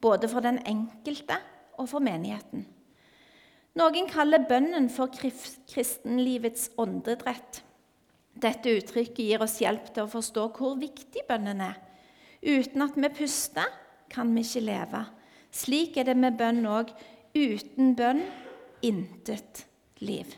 Både 0.00 0.28
for 0.28 0.40
den 0.40 0.58
enkelte 0.66 1.38
og 1.78 1.88
for 1.88 2.02
menigheten. 2.02 2.66
Noen 3.78 4.08
kaller 4.10 4.44
bønnen 4.48 4.90
for 4.90 5.06
kristenlivets 5.70 6.70
åndedrett. 6.76 7.62
Dette 8.40 8.72
uttrykket 8.78 9.22
gir 9.24 9.42
oss 9.44 9.58
hjelp 9.60 9.90
til 9.94 10.06
å 10.06 10.10
forstå 10.10 10.46
hvor 10.56 10.76
viktig 10.80 11.24
bønnen 11.28 11.62
er. 11.64 11.78
Uten 12.40 12.84
at 12.86 12.96
vi 12.96 13.10
puster, 13.12 13.66
kan 14.10 14.30
vi 14.34 14.44
ikke 14.44 14.64
leve. 14.64 15.02
Slik 15.52 15.98
er 16.00 16.08
det 16.08 16.16
med 16.18 16.38
bønn 16.38 16.64
òg. 16.66 16.92
Uten 17.36 17.94
bønn 17.98 18.24
intet 18.86 19.64
liv. 20.02 20.30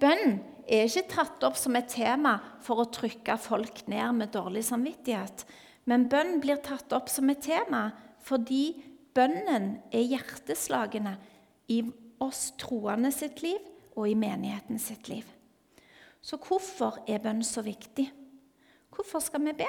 Bønn 0.00 0.40
er 0.66 0.88
ikke 0.88 1.06
tatt 1.12 1.44
opp 1.46 1.58
som 1.60 1.76
et 1.78 1.88
tema 1.92 2.34
for 2.64 2.82
å 2.82 2.90
trykke 2.92 3.38
folk 3.40 3.84
ned 3.90 4.18
med 4.18 4.34
dårlig 4.34 4.64
samvittighet, 4.66 5.44
men 5.86 6.08
bønn 6.10 6.40
blir 6.42 6.58
tatt 6.64 6.92
opp 6.96 7.08
som 7.12 7.30
et 7.30 7.44
tema 7.44 7.88
fordi 8.26 8.74
bønnen 9.16 9.76
er 9.94 10.08
hjerteslagene 10.10 11.14
i 11.72 11.80
oss 12.22 12.50
troende 12.58 13.12
sitt 13.14 13.42
liv 13.44 13.60
og 13.94 14.10
i 14.10 14.18
menigheten 14.18 14.80
sitt 14.82 15.08
liv. 15.08 15.24
Så 16.22 16.38
hvorfor 16.42 17.00
er 17.06 17.22
bønn 17.22 17.42
så 17.46 17.62
viktig? 17.64 18.08
Hvorfor 18.94 19.22
skal 19.22 19.44
vi 19.44 19.54
be? 19.58 19.68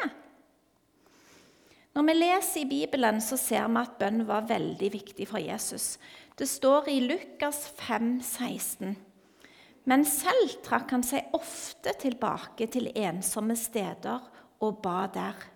Når 1.97 2.05
vi 2.05 2.13
leser 2.13 2.61
i 2.61 2.69
Bibelen, 2.69 3.19
så 3.21 3.39
ser 3.41 3.65
vi 3.67 3.81
at 3.81 3.97
bønn 3.97 4.21
var 4.27 4.47
veldig 4.49 4.89
viktig 4.93 5.25
for 5.29 5.41
Jesus. 5.41 5.97
Det 6.37 6.45
står 6.45 6.91
i 6.93 6.99
Lukas 7.01 7.63
5, 7.79 8.19
16. 8.21 8.95
Men 9.89 10.03
selv 10.05 10.59
trakk 10.65 10.91
han 10.93 11.05
seg 11.05 11.31
ofte 11.33 11.95
tilbake 11.97 12.67
til 12.69 12.91
ensomme 12.91 13.55
steder 13.57 14.27
og 14.61 14.81
ba 14.83 15.07
der. 15.09 15.47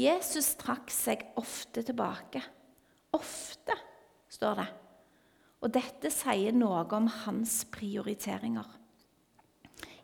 Jesus 0.00 0.54
trakk 0.56 0.90
seg 0.90 1.26
ofte 1.38 1.84
tilbake. 1.84 2.40
Ofte, 3.12 3.76
står 4.32 4.62
det. 4.62 4.68
Og 5.60 5.74
dette 5.74 6.10
sier 6.14 6.56
noe 6.56 6.86
om 6.96 7.10
hans 7.26 7.60
prioriteringer. 7.68 8.79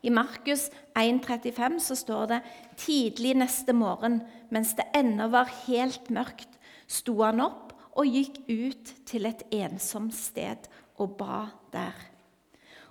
I 0.07 0.11
Markus 0.13 0.69
1,35 0.95 1.79
så 1.83 1.95
står 1.99 2.27
det 2.31 2.37
tidlig 2.79 3.33
neste 3.35 3.73
morgen, 3.75 4.21
mens 4.53 4.71
det 4.77 4.85
ennå 4.95 5.27
var 5.33 5.49
helt 5.65 6.07
mørkt, 6.13 6.53
sto 6.87 7.17
han 7.25 7.41
opp 7.43 7.73
og 7.97 8.07
gikk 8.07 8.39
ut 8.47 8.93
til 9.09 9.27
et 9.27 9.43
ensomt 9.51 10.15
sted 10.15 10.69
og 10.95 11.17
ba 11.19 11.49
der. 11.73 11.97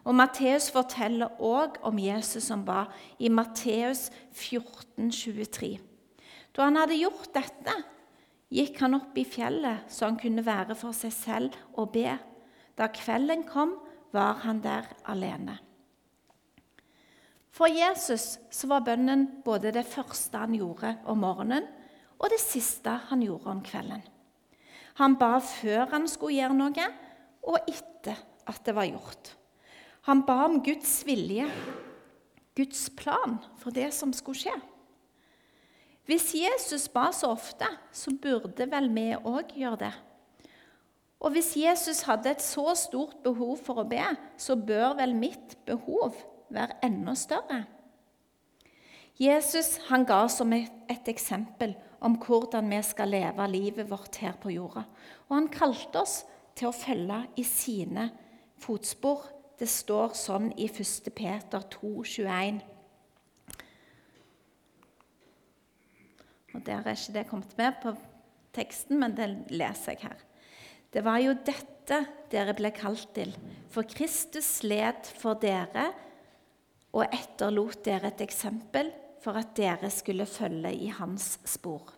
Og 0.05 0.15
Matteus 0.15 0.69
forteller 0.71 1.41
òg 1.43 1.81
om 1.89 1.97
Jesus 1.99 2.51
som 2.51 2.67
ba 2.67 2.85
i 3.19 3.31
Matteus 3.33 4.11
14, 4.37 5.09
23. 5.09 5.73
Da 6.53 6.69
han 6.69 6.77
hadde 6.79 7.01
gjort 7.01 7.33
dette, 7.35 7.79
gikk 8.53 8.83
han 8.85 8.99
opp 9.01 9.17
i 9.17 9.25
fjellet 9.25 9.89
så 9.89 10.11
han 10.11 10.21
kunne 10.21 10.45
være 10.47 10.77
for 10.79 10.95
seg 10.95 11.17
selv 11.17 11.57
og 11.75 11.95
be. 11.97 12.13
Da 12.77 12.93
kvelden 12.93 13.49
kom, 13.49 13.79
var 14.13 14.45
han 14.45 14.61
der 14.65 14.87
alene. 15.09 15.57
For 17.57 17.73
Jesus 17.73 18.37
så 18.53 18.69
var 18.69 18.85
bønnen 18.85 19.25
både 19.45 19.73
det 19.73 19.87
første 19.89 20.37
han 20.43 20.53
gjorde 20.59 20.93
om 21.09 21.23
morgenen, 21.25 21.65
og 22.21 22.29
det 22.33 22.41
siste 22.41 22.93
han 23.09 23.23
gjorde 23.25 23.49
om 23.53 23.63
kvelden. 23.65 24.03
Han 25.01 25.17
ba 25.21 25.39
før 25.41 25.89
han 25.93 26.05
skulle 26.09 26.37
gjøre 26.37 26.57
noe, 26.57 26.87
og 27.49 27.69
etter 27.69 28.21
at 28.49 28.61
det 28.65 28.75
var 28.77 28.89
gjort. 28.89 29.33
Han 30.09 30.23
ba 30.29 30.43
om 30.45 30.61
Guds 30.65 31.01
vilje, 31.09 31.49
Guds 32.57 32.87
plan 32.97 33.39
for 33.61 33.73
det 33.73 33.89
som 33.93 34.13
skulle 34.17 34.41
skje. 34.41 34.55
Hvis 36.07 36.31
Jesus 36.39 36.87
ba 36.93 37.09
så 37.13 37.33
ofte, 37.35 37.67
så 37.93 38.13
burde 38.15 38.69
vel 38.71 38.93
vi 38.95 39.11
òg 39.17 39.57
gjøre 39.57 39.81
det. 39.81 39.95
Og 41.25 41.33
hvis 41.35 41.55
Jesus 41.57 42.05
hadde 42.07 42.31
et 42.37 42.45
så 42.45 42.69
stort 42.79 43.19
behov 43.25 43.57
for 43.65 43.81
å 43.81 43.89
be, 43.89 44.05
så 44.39 44.55
bør 44.57 44.95
vel 45.01 45.17
mitt 45.17 45.57
behov 45.67 46.15
være 46.53 46.79
enda 46.87 47.15
større. 47.19 47.65
Jesus 49.17 49.79
han 49.89 50.05
ga 50.05 50.27
som 50.29 50.53
et 50.53 51.09
eksempel 51.09 51.73
om 52.05 52.19
hvordan 52.21 52.69
vi 52.71 52.83
skal 52.85 53.15
leve 53.15 53.47
livet 53.49 53.89
vårt 53.91 54.19
her 54.21 54.37
på 54.41 54.53
jorda. 54.53 54.85
Og 55.29 55.39
han 55.39 55.49
kalte 55.49 56.03
oss 56.03 56.21
til 56.57 56.69
å 56.69 56.77
følge 56.77 57.23
i 57.41 57.45
sine 57.49 58.11
fotspor 58.61 59.25
det 59.57 59.69
står 59.73 60.13
sånn 60.17 60.51
i 60.61 60.69
1. 60.69 61.09
Peter 61.17 61.63
2, 61.73 61.91
21. 62.05 62.59
Og 66.57 66.65
Der 66.65 66.85
er 66.85 66.97
ikke 66.97 67.15
det 67.15 67.27
kommet 67.31 67.55
med 67.57 67.79
på 67.81 67.95
teksten, 68.57 69.01
men 69.01 69.17
det 69.17 69.31
leser 69.53 69.97
jeg 69.97 70.11
her. 70.11 70.21
Det 70.93 71.03
var 71.05 71.21
jo 71.21 71.35
dette 71.47 72.03
dere 72.33 72.55
ble 72.57 72.71
kalt 72.77 73.09
til, 73.17 73.33
for 73.73 73.89
Kristus 73.89 74.61
led 74.65 75.09
for 75.21 75.41
dere 75.41 75.91
og 76.97 77.13
etterlot 77.13 77.83
dere 77.85 78.11
et 78.11 78.25
eksempel 78.25 78.91
for 79.21 79.37
at 79.37 79.53
dere 79.59 79.91
skulle 79.93 80.27
følge 80.29 80.73
i 80.73 80.89
hans 80.97 81.37
spor. 81.45 81.93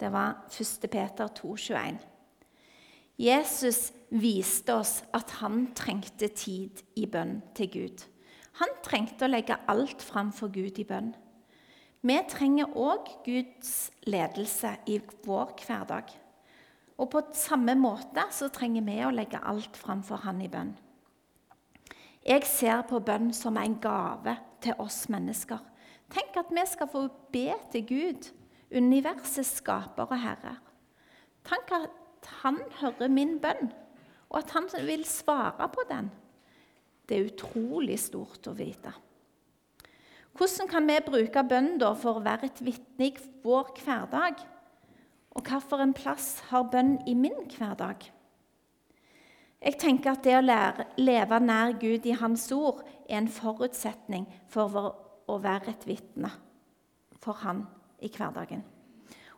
Det 0.00 0.10
var 0.12 0.44
1. 0.50 0.90
Peter 0.90 1.28
2, 1.28 1.56
21. 1.56 2.00
Jesus 3.22 3.92
viste 4.10 4.74
oss 4.74 4.96
at 5.14 5.30
han 5.40 5.68
trengte 5.78 6.28
tid 6.34 6.82
i 6.98 7.06
bønn 7.06 7.38
til 7.56 7.70
Gud. 7.70 8.04
Han 8.60 8.72
trengte 8.84 9.28
å 9.28 9.30
legge 9.30 9.60
alt 9.70 10.02
fram 10.04 10.32
for 10.34 10.52
Gud 10.52 10.80
i 10.80 10.86
bønn. 10.88 11.12
Vi 12.02 12.16
trenger 12.28 12.74
òg 12.74 13.06
Guds 13.24 13.92
ledelse 14.10 14.74
i 14.90 14.98
vår 15.22 15.54
hverdag. 15.62 16.10
Og 16.98 17.08
på 17.12 17.22
samme 17.38 17.76
måte 17.78 18.26
så 18.34 18.50
trenger 18.52 18.84
vi 18.88 18.98
å 19.06 19.14
legge 19.14 19.38
alt 19.38 19.78
fram 19.78 20.02
for 20.06 20.20
Han 20.26 20.42
i 20.42 20.50
bønn. 20.50 20.74
Jeg 22.22 22.46
ser 22.46 22.84
på 22.86 23.00
bønn 23.02 23.32
som 23.34 23.56
en 23.58 23.74
gave 23.82 24.36
til 24.62 24.78
oss 24.78 25.08
mennesker. 25.10 25.58
Tenk 26.12 26.36
at 26.38 26.52
vi 26.54 26.64
skal 26.68 26.90
få 26.92 27.06
be 27.34 27.48
til 27.72 27.86
Gud, 27.88 28.28
universets 28.70 29.56
skaper 29.58 30.06
og 30.06 30.20
herre. 30.22 30.56
Tenk 31.42 31.72
at 31.74 32.28
han 32.44 32.60
hører 32.78 33.10
min 33.10 33.38
bønn, 33.42 33.72
og 34.30 34.38
at 34.38 34.54
han 34.54 34.68
vil 34.86 35.04
svare 35.08 35.68
på 35.72 35.86
den. 35.90 36.12
Det 37.08 37.18
er 37.18 37.32
utrolig 37.32 37.98
stort 37.98 38.46
å 38.46 38.54
vite. 38.56 38.92
Hvordan 40.32 40.68
kan 40.70 40.86
vi 40.88 41.02
bruke 41.04 41.42
bønn 41.44 41.74
for 42.00 42.16
å 42.16 42.24
være 42.24 42.48
et 42.48 42.62
vitne 42.64 43.10
i 43.10 43.14
vår 43.42 43.74
hverdag? 43.82 44.38
Og 45.34 45.48
hvilken 45.48 45.92
plass 45.96 46.38
har 46.48 46.70
bønn 46.70 47.00
i 47.08 47.16
min 47.18 47.48
hverdag? 47.52 48.06
Jeg 49.62 49.78
tenker 49.78 50.16
at 50.16 50.24
det 50.26 50.34
å 50.34 50.42
lære, 50.42 50.88
leve 50.98 51.38
nær 51.38 51.76
Gud 51.78 52.06
i 52.08 52.16
Hans 52.18 52.48
ord 52.54 52.82
er 53.06 53.20
en 53.20 53.30
forutsetning 53.30 54.26
for 54.50 54.74
å 55.30 55.38
være 55.38 55.70
et 55.70 55.86
vitne 55.86 56.32
for 57.22 57.38
Han 57.44 57.62
i 58.02 58.10
hverdagen. 58.10 58.64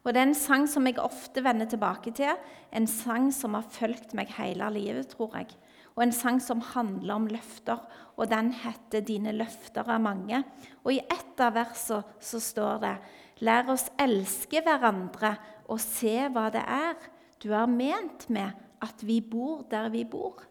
Og 0.05 0.13
Det 0.13 0.21
er 0.21 0.29
en 0.29 0.37
sang 0.37 0.67
som 0.69 0.85
jeg 0.85 1.01
ofte 1.01 1.41
vender 1.45 1.69
tilbake 1.69 2.13
til, 2.13 2.37
en 2.73 2.87
sang 2.87 3.31
som 3.33 3.55
har 3.57 3.69
fulgt 3.73 4.13
meg 4.17 4.33
hele 4.37 4.69
livet, 4.73 5.09
tror 5.13 5.37
jeg. 5.37 5.49
og 5.97 6.03
en 6.03 6.13
sang 6.13 6.41
som 6.43 6.61
handler 6.61 7.15
om 7.15 7.27
løfter, 7.27 7.79
og 8.17 8.29
den 8.31 8.53
heter 8.53 9.01
'Dine 9.01 9.33
løfter 9.33 9.89
er 9.89 9.99
mange'. 9.99 10.45
Og 10.85 10.93
I 10.93 10.99
ett 10.99 11.41
av 11.41 11.55
versene 11.55 12.03
så 12.21 12.41
står 12.41 12.81
det 12.81 12.99
'Lær 13.41 13.69
oss 13.69 13.91
elske 13.99 14.61
hverandre 14.61 15.37
og 15.69 15.81
se 15.81 16.29
hva 16.29 16.51
det 16.51 16.65
er 16.67 16.95
du 17.43 17.53
er 17.53 17.67
ment 17.67 18.31
med 18.31 18.51
at 18.85 19.03
vi 19.07 19.21
bor 19.21 19.65
der 19.71 19.89
vi 19.91 20.05
bor'. 20.05 20.45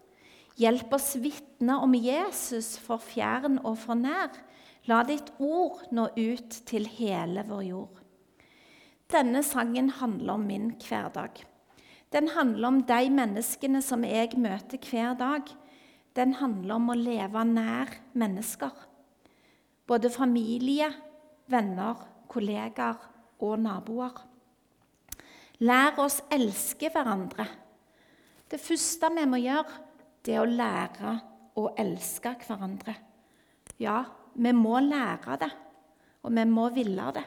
Hjelp 0.58 0.92
oss 0.94 1.16
vitne 1.18 1.80
om 1.82 1.94
Jesus 1.94 2.76
for 2.78 3.02
fjern 3.02 3.58
og 3.64 3.78
for 3.82 3.98
nær. 3.98 4.30
La 4.86 5.00
ditt 5.02 5.32
ord 5.42 5.80
nå 5.90 6.10
ut 6.14 6.60
til 6.68 6.86
hele 6.86 7.42
vår 7.48 7.62
jord. 7.66 8.00
Denne 9.10 9.42
sangen 9.42 9.90
handler 9.98 10.36
om 10.36 10.46
min 10.46 10.70
hverdag. 10.78 11.42
Den 12.14 12.28
handler 12.36 12.68
om 12.68 12.82
de 12.86 13.10
menneskene 13.10 13.82
som 13.82 14.04
jeg 14.06 14.36
møter 14.38 14.78
hver 14.78 15.16
dag. 15.18 15.48
Den 16.14 16.36
handler 16.38 16.76
om 16.76 16.92
å 16.92 16.98
leve 16.98 17.42
nær 17.48 17.90
mennesker. 18.14 18.70
Både 19.90 20.12
familie, 20.14 20.92
venner, 21.50 21.98
kollegaer 22.30 23.02
og 23.42 23.58
naboer. 23.58 24.14
Lær 25.58 25.98
oss 26.02 26.20
elske 26.32 26.92
hverandre. 26.94 27.48
Det 28.54 28.60
første 28.62 29.08
vi 29.10 29.22
må 29.26 29.40
gjøre, 29.42 29.78
det 30.22 30.36
er 30.36 30.44
å 30.44 30.46
lære 30.46 31.12
å 31.58 31.62
elske 31.82 32.30
hverandre. 32.44 32.92
Ja, 33.82 34.04
vi 34.38 34.52
må 34.54 34.76
lære 34.78 35.38
det, 35.42 35.48
og 36.22 36.30
vi 36.36 36.44
må 36.46 36.68
ville 36.76 37.06
det. 37.16 37.24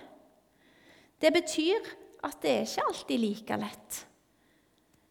Det 1.20 1.32
betyr 1.36 1.90
at 2.24 2.38
det 2.40 2.54
er 2.54 2.64
ikke 2.64 2.86
alltid 2.88 3.20
like 3.20 3.58
lett. 3.60 3.98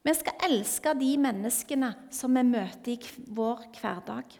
Vi 0.09 0.15
skal 0.17 0.47
elske 0.49 0.95
de 0.97 1.11
menneskene 1.21 1.93
som 2.15 2.41
vi 2.41 2.47
møter 2.49 2.95
i 2.95 3.29
vår 3.37 3.67
hverdag. 3.77 4.39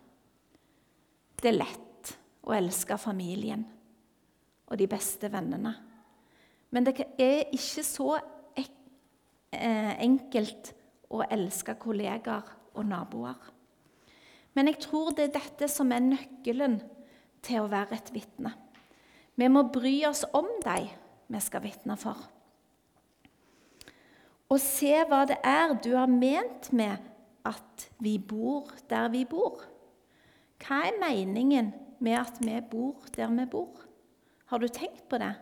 Det 1.37 1.53
er 1.53 1.59
lett 1.59 2.15
å 2.49 2.57
elske 2.57 2.97
familien 3.03 3.67
og 4.65 4.81
de 4.81 4.89
beste 4.89 5.29
vennene. 5.29 5.75
Men 6.73 6.89
det 6.89 6.97
er 7.21 7.53
ikke 7.53 7.85
så 7.85 8.15
eh, 8.57 9.93
enkelt 10.09 10.73
å 11.11 11.25
elske 11.31 11.77
kollegaer 11.81 12.49
og 12.77 12.87
naboer. 12.89 13.39
Men 14.57 14.71
jeg 14.71 14.81
tror 14.87 15.13
det 15.15 15.29
er 15.29 15.37
dette 15.39 15.69
som 15.71 15.93
er 15.93 16.05
nøkkelen 16.05 16.79
til 17.45 17.63
å 17.63 17.71
være 17.71 17.99
et 17.99 18.15
vitne. 18.15 18.55
Vi 19.37 19.51
må 19.53 19.67
bry 19.73 19.99
oss 20.09 20.25
om 20.35 20.49
de 20.65 20.81
vi 21.27 21.43
skal 21.43 21.65
vitne 21.67 21.99
for 22.01 22.25
og 24.53 24.63
se 24.63 24.93
hva 25.09 25.25
det 25.27 25.39
er 25.47 25.75
du 25.83 25.93
har 25.97 26.11
ment 26.11 26.71
med 26.77 27.03
at 27.47 27.89
vi 28.03 28.17
bor 28.19 28.71
der 28.91 29.09
vi 29.11 29.25
bor. 29.29 29.65
Hva 30.63 30.85
er 30.89 31.01
meningen 31.03 31.73
med 32.03 32.19
at 32.21 32.39
vi 32.43 32.55
bor 32.71 33.03
der 33.17 33.33
vi 33.35 33.47
bor? 33.51 33.83
Har 34.47 34.63
du 34.63 34.69
tenkt 34.71 35.09
på 35.11 35.19
det? 35.19 35.35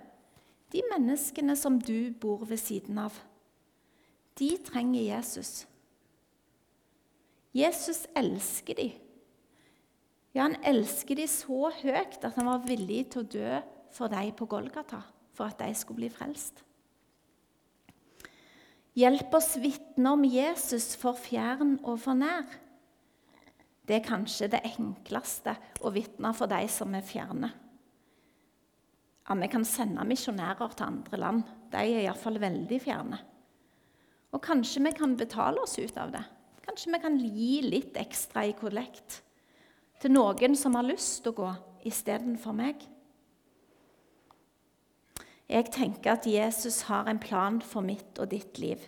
De 0.73 0.83
menneskene 0.91 1.57
som 1.57 1.77
du 1.79 2.11
bor 2.21 2.47
ved 2.49 2.59
siden 2.59 2.99
av, 2.99 3.15
de 4.39 4.51
trenger 4.67 5.03
Jesus. 5.03 5.67
Jesus 7.55 8.07
elsker 8.19 8.75
dem. 8.75 8.93
Ja, 10.35 10.49
han 10.49 10.57
elsker 10.67 11.15
dem 11.15 11.31
så 11.31 11.71
høyt 11.71 12.25
at 12.27 12.35
han 12.35 12.49
var 12.51 12.65
villig 12.67 13.05
til 13.13 13.23
å 13.23 13.31
dø 13.37 13.59
for 13.95 14.11
dem 14.11 14.33
på 14.35 14.49
Golgata, 14.51 15.05
for 15.31 15.47
at 15.47 15.61
de 15.63 15.71
skulle 15.79 16.03
bli 16.03 16.11
frelst. 16.11 16.65
Hjelp 18.99 19.33
oss 19.35 19.55
vitne 19.63 20.13
om 20.15 20.23
Jesus 20.27 20.93
for 20.99 21.19
fjern 21.19 21.77
og 21.83 21.99
for 22.03 22.19
nær. 22.19 22.47
Det 23.85 23.99
er 23.99 24.07
kanskje 24.07 24.49
det 24.51 24.63
enkleste 24.67 25.55
å 25.85 25.93
vitne 25.95 26.31
for 26.35 26.51
de 26.51 26.63
som 26.73 26.95
er 26.95 27.07
fjerne. 27.07 27.51
Ja, 29.25 29.35
Vi 29.35 29.49
kan 29.49 29.65
sende 29.65 30.05
misjonærer 30.05 30.75
til 30.75 30.87
andre 30.87 31.17
land. 31.17 31.43
De 31.71 31.79
er 31.79 32.03
iallfall 32.05 32.39
veldig 32.39 32.81
fjerne. 32.81 33.19
Og 34.35 34.43
kanskje 34.43 34.83
vi 34.83 34.93
kan 34.97 35.15
betale 35.17 35.63
oss 35.63 35.79
ut 35.79 35.97
av 36.01 36.11
det. 36.15 36.25
Kanskje 36.65 36.93
vi 36.95 37.01
kan 37.03 37.19
gi 37.23 37.53
litt 37.63 37.97
ekstra 38.01 38.47
i 38.49 38.57
kollekt 38.59 39.21
til 40.03 40.13
noen 40.13 40.57
som 40.59 40.75
har 40.75 40.87
lyst 40.87 41.23
til 41.23 41.33
å 41.33 41.39
gå 41.39 41.51
istedenfor 41.89 42.57
meg. 42.57 42.83
Jeg 45.49 45.71
tenker 45.71 46.17
at 46.17 46.27
Jesus 46.27 46.83
har 46.89 47.07
en 47.09 47.21
plan 47.21 47.61
for 47.63 47.85
mitt 47.85 48.19
og 48.19 48.31
ditt 48.33 48.59
liv. 48.59 48.81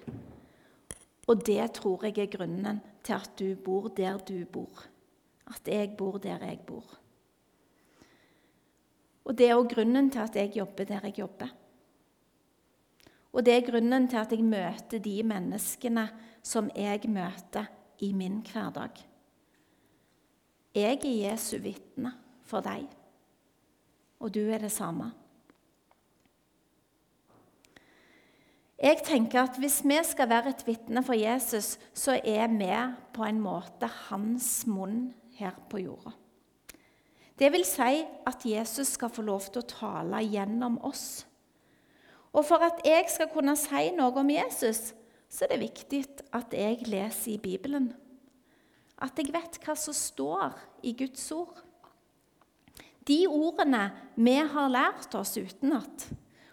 Og 1.29 1.43
det 1.47 1.63
tror 1.79 2.07
jeg 2.07 2.19
er 2.23 2.33
grunnen 2.33 2.81
til 3.05 3.17
at 3.19 3.33
du 3.39 3.55
bor 3.61 3.91
der 3.95 4.19
du 4.27 4.39
bor. 4.51 4.87
At 5.47 5.69
jeg 5.69 5.93
bor 5.99 6.19
der 6.23 6.43
jeg 6.43 6.63
bor. 6.67 6.87
Og 9.27 9.35
det 9.37 9.51
er 9.51 9.59
òg 9.59 9.69
grunnen 9.75 10.09
til 10.11 10.23
at 10.23 10.37
jeg 10.39 10.55
jobber 10.57 10.89
der 10.89 11.07
jeg 11.09 11.21
jobber. 11.21 11.51
Og 13.37 13.45
det 13.45 13.53
er 13.53 13.67
grunnen 13.67 14.07
til 14.09 14.17
at 14.17 14.33
jeg 14.33 14.45
møter 14.45 15.03
de 15.05 15.19
menneskene 15.29 16.07
som 16.41 16.71
jeg 16.73 17.05
møter 17.13 17.69
i 18.01 18.09
min 18.17 18.41
hverdag. 18.41 18.97
Jeg 20.77 20.97
er 21.05 21.21
Jesu 21.29 21.59
vitne 21.61 22.15
for 22.49 22.65
deg, 22.65 22.87
og 24.21 24.33
du 24.33 24.41
er 24.49 24.65
det 24.65 24.73
samme. 24.73 25.11
Jeg 28.77 29.01
tenker 29.05 29.43
at 29.43 29.57
Hvis 29.59 29.83
vi 29.85 29.97
skal 30.05 30.29
være 30.29 30.53
et 30.53 30.67
vitne 30.67 31.03
for 31.05 31.17
Jesus, 31.17 31.79
så 31.95 32.21
er 32.25 32.49
vi 32.49 32.73
på 33.13 33.25
en 33.25 33.41
måte 33.41 33.89
hans 34.09 34.67
munn 34.67 35.15
her 35.37 35.57
på 35.71 35.81
jorda. 35.81 36.13
Det 37.39 37.53
vil 37.53 37.65
si 37.65 38.05
at 38.27 38.45
Jesus 38.45 38.97
skal 38.97 39.13
få 39.13 39.23
lov 39.23 39.41
til 39.41 39.61
å 39.61 39.69
tale 39.69 40.25
gjennom 40.25 40.79
oss. 40.85 41.27
Og 42.37 42.45
For 42.45 42.61
at 42.61 42.83
jeg 42.85 43.07
skal 43.09 43.31
kunne 43.33 43.57
si 43.57 43.91
noe 43.97 44.21
om 44.21 44.31
Jesus, 44.31 44.93
så 45.29 45.47
er 45.47 45.55
det 45.55 45.63
viktig 45.65 46.03
at 46.37 46.53
jeg 46.55 46.85
leser 46.87 47.33
i 47.35 47.41
Bibelen. 47.41 47.91
At 49.01 49.17
jeg 49.19 49.33
vet 49.33 49.59
hva 49.65 49.77
som 49.77 49.97
står 49.97 50.57
i 50.85 50.93
Guds 50.97 51.25
ord. 51.33 51.63
De 53.07 53.23
ordene 53.31 53.89
vi 54.17 54.37
har 54.37 54.73
lært 54.73 55.15
oss 55.17 55.37
utenat, 55.39 56.09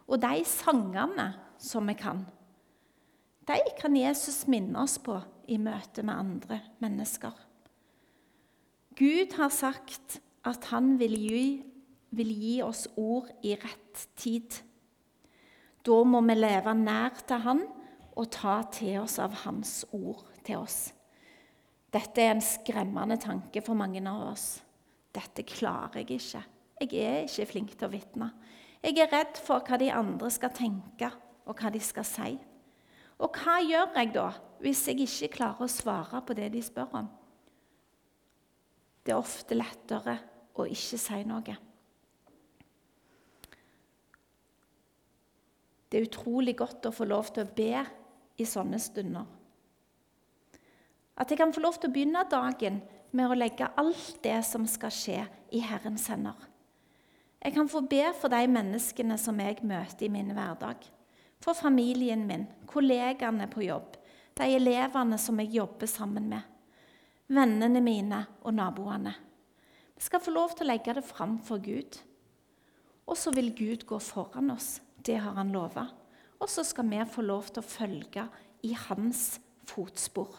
og 0.08 0.22
de 0.22 0.43
sangene 0.48 1.32
som 1.58 1.88
vi 1.89 1.96
kan. 1.98 2.24
De 3.48 3.60
kan 3.80 3.96
Jesus 3.98 4.43
minne 4.48 4.80
oss 4.84 5.00
på 5.04 5.17
i 5.52 5.58
møte 5.60 6.04
med 6.06 6.15
andre 6.15 6.60
mennesker. 6.84 7.34
Gud 8.96 9.34
har 9.36 9.52
sagt 9.52 10.22
at 10.46 10.69
han 10.72 10.96
vil 11.00 11.15
gi, 11.17 11.48
vil 12.13 12.30
gi 12.30 12.54
oss 12.63 12.86
ord 12.96 13.32
i 13.43 13.56
rett 13.58 14.08
tid. 14.19 14.62
Da 15.84 16.04
må 16.08 16.22
vi 16.24 16.36
leve 16.38 16.74
nær 16.80 17.17
til 17.28 17.41
han 17.43 17.63
og 18.13 18.30
ta 18.32 18.62
til 18.72 19.02
oss 19.02 19.17
av 19.19 19.34
hans 19.43 19.82
ord 19.91 20.24
til 20.46 20.62
oss. 20.62 20.93
Dette 21.93 22.24
er 22.24 22.34
en 22.34 22.43
skremmende 22.43 23.19
tanke 23.22 23.62
for 23.62 23.78
mange 23.78 24.02
av 24.10 24.30
oss. 24.32 24.48
Dette 25.13 25.46
klarer 25.46 26.02
jeg 26.02 26.17
ikke. 26.17 26.43
Jeg 26.84 27.04
er 27.04 27.28
ikke 27.28 27.50
flink 27.52 27.76
til 27.76 27.88
å 27.88 27.93
vitne. 27.93 28.32
Jeg 28.84 28.98
er 29.00 29.12
redd 29.12 29.38
for 29.39 29.63
hva 29.63 29.78
de 29.80 29.91
andre 29.93 30.32
skal 30.34 30.54
tenke 30.56 31.12
og 31.46 31.60
hva 31.60 31.69
de 31.72 31.82
skal 31.84 32.08
si. 32.08 32.32
Og 33.22 33.38
hva 33.43 33.60
gjør 33.63 33.93
jeg 34.00 34.13
da 34.15 34.30
hvis 34.63 34.88
jeg 34.89 35.04
ikke 35.04 35.36
klarer 35.38 35.67
å 35.67 35.72
svare 35.72 36.24
på 36.26 36.36
det 36.38 36.50
de 36.56 36.63
spør 36.63 36.98
om? 37.04 37.12
Det 39.04 39.12
er 39.12 39.19
ofte 39.19 39.56
lettere 39.56 40.17
å 40.56 40.65
ikke 40.72 41.00
si 41.00 41.22
noe. 41.28 41.56
Det 45.94 46.00
er 46.00 46.08
utrolig 46.08 46.56
godt 46.58 46.88
å 46.90 46.92
få 46.96 47.06
lov 47.06 47.28
til 47.30 47.46
å 47.46 47.52
be 47.54 47.84
i 48.42 48.48
sånne 48.50 48.80
stunder. 48.82 49.28
At 51.14 51.30
jeg 51.30 51.38
kan 51.38 51.54
få 51.54 51.62
lov 51.62 51.78
til 51.78 51.92
å 51.92 51.94
begynne 51.94 52.24
dagen 52.26 52.80
med 53.14 53.30
å 53.30 53.38
legge 53.38 53.70
alt 53.78 54.16
det 54.26 54.40
som 54.50 54.66
skal 54.66 54.90
skje, 54.90 55.20
i 55.54 55.62
Herrens 55.62 56.08
hender. 56.10 56.34
Jeg 57.38 57.54
kan 57.54 57.70
få 57.70 57.84
be 57.86 58.08
for 58.18 58.34
de 58.34 58.42
menneskene 58.50 59.20
som 59.22 59.38
jeg 59.38 59.62
møter 59.62 60.08
i 60.08 60.10
min 60.10 60.34
hverdag 60.34 60.88
for 61.44 61.54
familien 61.54 62.24
min, 62.28 62.46
kollegaene 62.66 63.50
på 63.52 63.66
jobb, 63.68 63.98
de 64.34 64.48
elevene 64.56 65.20
som 65.20 65.40
jeg 65.42 65.52
jobber 65.58 65.90
sammen 65.92 66.30
med, 66.32 66.42
vennene 67.28 67.82
mine 67.84 68.24
og 68.42 68.56
naboene. 68.56 69.14
Vi 69.94 70.08
skal 70.08 70.24
få 70.24 70.34
lov 70.34 70.56
til 70.56 70.66
å 70.66 70.72
legge 70.72 70.96
det 70.98 71.06
fram 71.06 71.38
for 71.44 71.62
Gud. 71.64 72.00
Og 73.06 73.20
så 73.20 73.34
vil 73.36 73.52
Gud 73.56 73.84
gå 73.88 74.00
foran 74.02 74.56
oss. 74.56 74.80
Det 75.04 75.20
har 75.20 75.36
han 75.38 75.52
lova. 75.54 75.88
Og 76.39 76.50
så 76.50 76.63
skal 76.68 76.88
vi 76.89 77.04
få 77.08 77.24
lov 77.26 77.52
til 77.52 77.63
å 77.63 77.68
følge 77.68 78.26
i 78.63 78.74
hans 78.88 79.38
fotspor. 79.68 80.32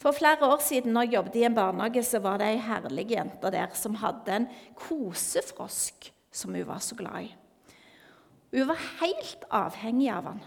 For 0.00 0.12
flere 0.12 0.44
år 0.44 0.60
siden 0.64 0.92
når 0.92 1.06
jeg 1.06 1.16
jobbet 1.16 1.38
i 1.40 1.46
en 1.48 1.56
barnehage, 1.56 2.02
så 2.04 2.20
var 2.24 2.40
det 2.40 2.50
ei 2.52 2.60
herlig 2.62 3.08
jente 3.14 3.50
der 3.52 3.72
som 3.74 3.96
hadde 4.00 4.34
en 4.34 4.48
kosefrosk 4.76 6.10
som 6.30 6.52
hun 6.54 6.68
var 6.68 6.82
så 6.84 6.98
glad 6.98 7.30
i. 7.30 7.30
Hun 8.52 8.68
var 8.68 8.84
helt 9.00 9.48
avhengig 9.50 10.10
av 10.12 10.28
han. 10.30 10.44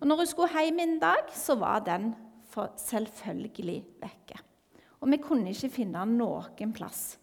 Og 0.00 0.08
når 0.08 0.22
hun 0.22 0.30
skulle 0.32 0.64
hjem 0.64 0.80
en 0.82 0.98
dag, 1.00 1.28
så 1.32 1.56
var 1.60 1.84
den 1.84 2.14
selvfølgelig 2.56 3.78
vekke. 4.00 4.40
Og 5.04 5.12
vi 5.12 5.20
kunne 5.20 5.52
ikke 5.52 5.72
finne 5.72 6.00
han 6.00 6.16
noen 6.16 6.72
plass. 6.76 7.18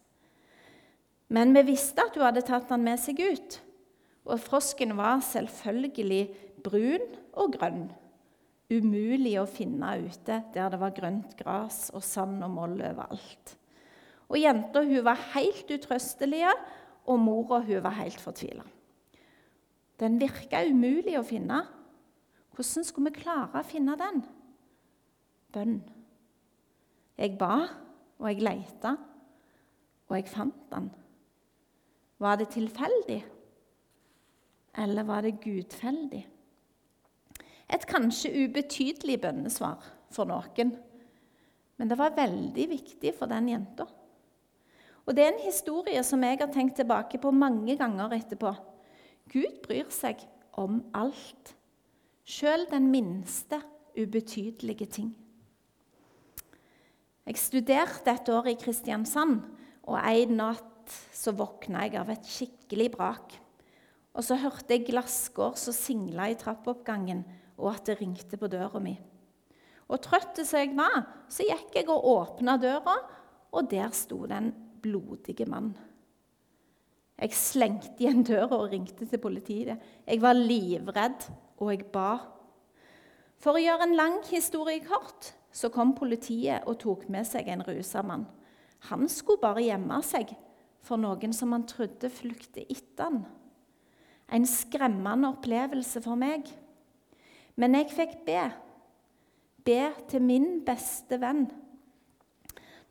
Men 1.34 1.54
vi 1.56 1.64
visste 1.74 2.04
at 2.04 2.14
hun 2.14 2.26
hadde 2.26 2.44
tatt 2.46 2.70
han 2.70 2.84
med 2.84 3.00
seg 3.02 3.18
ut. 3.18 3.58
Og 4.24 4.40
frosken 4.40 4.94
var 4.96 5.20
selvfølgelig 5.24 6.22
brun 6.64 7.04
og 7.36 7.52
grønn. 7.58 7.88
Umulig 8.72 9.34
å 9.36 9.48
finne 9.48 9.90
ute 10.06 10.40
der 10.54 10.72
det 10.72 10.80
var 10.80 10.94
grønt 10.96 11.34
gras 11.36 11.90
og 11.92 12.04
sand 12.04 12.40
og 12.46 12.54
moll 12.54 12.78
overalt. 12.80 13.56
Og 14.32 14.40
jenta 14.40 14.80
hun 14.80 15.04
var 15.04 15.20
helt 15.34 15.68
utrøstelig, 15.70 16.46
og 17.04 17.20
mora 17.20 17.60
hun 17.66 17.82
var 17.84 17.98
helt 18.00 18.20
fortvila. 18.20 18.64
Den 20.00 20.16
virka 20.18 20.62
umulig 20.64 21.18
å 21.20 21.26
finne. 21.26 21.60
Hvordan 22.56 22.86
skulle 22.86 23.12
vi 23.12 23.20
klare 23.20 23.60
å 23.60 23.68
finne 23.68 23.98
den? 24.00 24.22
Bønn. 25.54 25.76
Jeg 27.20 27.36
ba, 27.38 27.66
og 28.18 28.26
jeg 28.30 28.42
leita, 28.42 28.96
og 30.08 30.16
jeg 30.16 30.30
fant 30.32 30.64
den. 30.72 30.88
Var 32.18 32.40
det 32.40 32.48
tilfeldig, 32.54 33.20
eller 34.78 35.06
var 35.06 35.22
det 35.22 35.40
gudfeldig? 35.42 36.24
Et 37.74 37.86
kanskje 37.88 38.32
ubetydelig 38.44 39.20
bønnesvar 39.22 39.82
for 40.12 40.28
noen, 40.28 40.74
men 41.78 41.90
det 41.90 41.98
var 41.98 42.16
veldig 42.16 42.66
viktig 42.70 43.14
for 43.16 43.30
den 43.30 43.48
jenta. 43.50 43.86
Og 45.04 45.16
Det 45.16 45.24
er 45.24 45.32
en 45.34 45.44
historie 45.44 46.02
som 46.04 46.22
jeg 46.24 46.38
har 46.40 46.52
tenkt 46.52 46.76
tilbake 46.76 47.18
på 47.20 47.30
mange 47.30 47.76
ganger 47.76 48.14
etterpå. 48.16 48.54
Gud 49.28 49.60
bryr 49.64 49.90
seg 49.92 50.22
om 50.56 50.80
alt, 50.94 51.54
sjøl 52.24 52.66
den 52.70 52.88
minste 52.92 53.60
ubetydelige 53.98 54.86
ting. 54.86 55.12
Jeg 57.24 57.40
studerte 57.40 58.12
et 58.12 58.28
år 58.28 58.50
i 58.52 58.58
Kristiansand, 58.60 59.40
og 59.84 59.96
en 60.00 60.36
natt 60.36 60.92
så 61.12 61.32
våkna 61.36 61.86
jeg 61.86 61.96
av 62.00 62.10
et 62.12 62.28
skikkelig 62.28 62.90
brak. 62.92 63.36
Og 64.14 64.22
så 64.22 64.38
hørte 64.38 64.76
jeg 64.76 64.86
glasskår 64.88 65.56
som 65.58 65.74
singla 65.74 66.28
i 66.30 66.38
trappoppgangen, 66.38 67.24
og 67.58 67.72
at 67.74 67.88
det 67.88 67.98
ringte 68.00 68.38
på 68.38 68.50
døra 68.50 68.80
mi. 68.82 68.94
Og 69.90 70.00
trøtt 70.02 70.40
som 70.46 70.62
jeg 70.62 70.74
var, 70.78 71.02
så 71.28 71.46
gikk 71.46 71.74
jeg 71.76 71.90
og 71.92 72.06
åpna 72.14 72.56
døra, 72.62 72.94
og 73.54 73.70
der 73.70 73.90
sto 73.94 74.24
den 74.30 74.52
blodige 74.82 75.46
mannen. 75.50 75.76
Jeg 77.14 77.36
slengte 77.38 78.02
igjen 78.02 78.24
døra 78.26 78.56
og 78.58 78.72
ringte 78.72 79.06
til 79.06 79.20
politiet. 79.22 79.82
Jeg 80.06 80.22
var 80.22 80.34
livredd, 80.34 81.28
og 81.62 81.70
jeg 81.70 81.84
ba. 81.94 82.16
For 83.38 83.54
å 83.54 83.62
gjøre 83.62 83.86
en 83.86 83.98
lang 83.98 84.18
historie 84.30 84.82
kort 84.82 85.30
så 85.54 85.70
kom 85.70 85.92
politiet 85.94 86.66
og 86.66 86.80
tok 86.82 87.06
med 87.12 87.26
seg 87.28 87.46
en 87.50 87.62
rusa 87.66 88.02
mann. 88.02 88.26
Han 88.90 89.06
skulle 89.08 89.42
bare 89.44 89.62
gjemme 89.62 90.00
seg 90.04 90.34
for 90.84 91.00
noen 91.00 91.32
som 91.32 91.54
han 91.54 91.66
trodde 91.70 92.10
flykte 92.12 92.64
etter 92.66 93.06
han. 93.06 93.22
En 94.32 94.46
skremmende 94.48 95.32
opplevelse 95.34 96.00
for 96.04 96.18
meg. 96.18 96.48
Men 97.56 97.76
jeg 97.76 97.92
fikk 97.92 98.16
be. 98.26 98.40
Be 99.64 99.82
til 100.08 100.24
min 100.24 100.58
beste 100.66 101.20
venn 101.20 101.46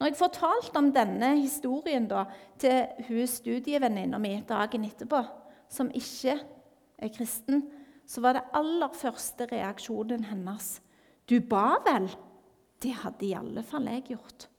når 0.03 0.09
jeg 0.09 0.19
fortalte 0.19 0.79
om 0.81 0.89
denne 0.91 1.29
historien 1.39 2.09
da, 2.09 2.25
til 2.59 3.05
hun 3.07 3.27
studievenninna 3.29 4.17
mi 4.19 4.33
dagen 4.43 4.83
etterpå, 4.83 5.21
som 5.71 5.87
ikke 5.95 6.33
er 6.99 7.11
kristen, 7.15 7.61
så 8.03 8.19
var 8.19 8.35
det 8.35 8.41
aller 8.51 8.91
første 8.99 9.47
reaksjonen 9.47 10.25
hennes 10.27 10.81
Du 11.23 11.37
ba 11.39 11.77
vel? 11.85 12.09
Det 12.83 12.91
hadde 12.99 13.25
i 13.29 13.31
alle 13.37 13.63
fall 13.63 13.87
jeg 13.87 14.03
gjort. 14.09 14.49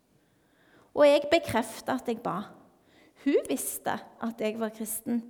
Og 0.97 1.05
jeg 1.05 1.29
bekrefta 1.29 1.99
at 1.99 2.09
jeg 2.09 2.23
ba. 2.25 2.39
Hun 3.27 3.45
visste 3.45 3.99
at 4.25 4.41
jeg 4.41 4.57
var 4.57 4.73
kristen, 4.73 5.21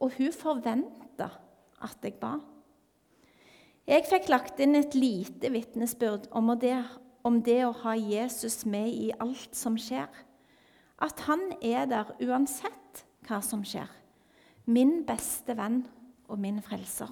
og 0.00 0.16
hun 0.18 0.32
forventa 0.34 1.30
at 1.84 2.04
jeg 2.04 2.16
ba. 2.20 2.36
Jeg 3.84 4.06
fikk 4.08 4.30
lagt 4.32 4.60
inn 4.64 4.78
et 4.78 4.94
lite 4.96 5.50
vitnesbyrd 5.52 6.30
om 6.32 6.54
det 6.58 6.78
om 7.24 7.40
det 7.40 7.62
å 7.64 7.74
ha 7.84 7.94
Jesus 7.96 8.62
med 8.68 8.90
i 8.92 9.08
alt 9.22 9.56
som 9.56 9.78
skjer. 9.80 10.10
At 11.00 11.24
han 11.26 11.54
er 11.64 11.88
der 11.88 12.12
uansett 12.22 13.04
hva 13.24 13.40
som 13.44 13.64
skjer. 13.66 13.88
Min 14.68 15.02
beste 15.08 15.56
venn 15.56 15.82
og 16.28 16.40
min 16.40 16.60
frelser. 16.64 17.10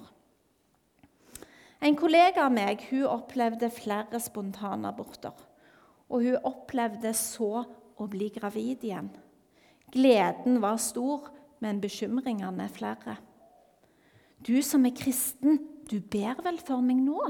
En 1.83 1.97
kollega 1.99 2.45
av 2.45 2.53
meg 2.55 2.85
hun 2.91 3.09
opplevde 3.09 3.67
flere 3.73 4.21
spontanaborter. 4.21 5.33
Og 6.13 6.23
hun 6.23 6.45
opplevde 6.45 7.11
så 7.17 7.65
å 7.65 8.07
bli 8.09 8.29
gravid 8.33 8.85
igjen. 8.85 9.09
Gleden 9.93 10.61
var 10.61 10.79
stor, 10.81 11.27
men 11.63 11.79
bekymringene 11.81 12.67
er 12.67 12.75
flere. 12.75 13.15
Du 14.43 14.57
som 14.65 14.83
er 14.85 14.95
kristen, 14.97 15.61
du 15.87 16.01
ber 16.01 16.43
vel 16.43 16.59
for 16.59 16.83
meg 16.83 16.99
nå? 16.99 17.23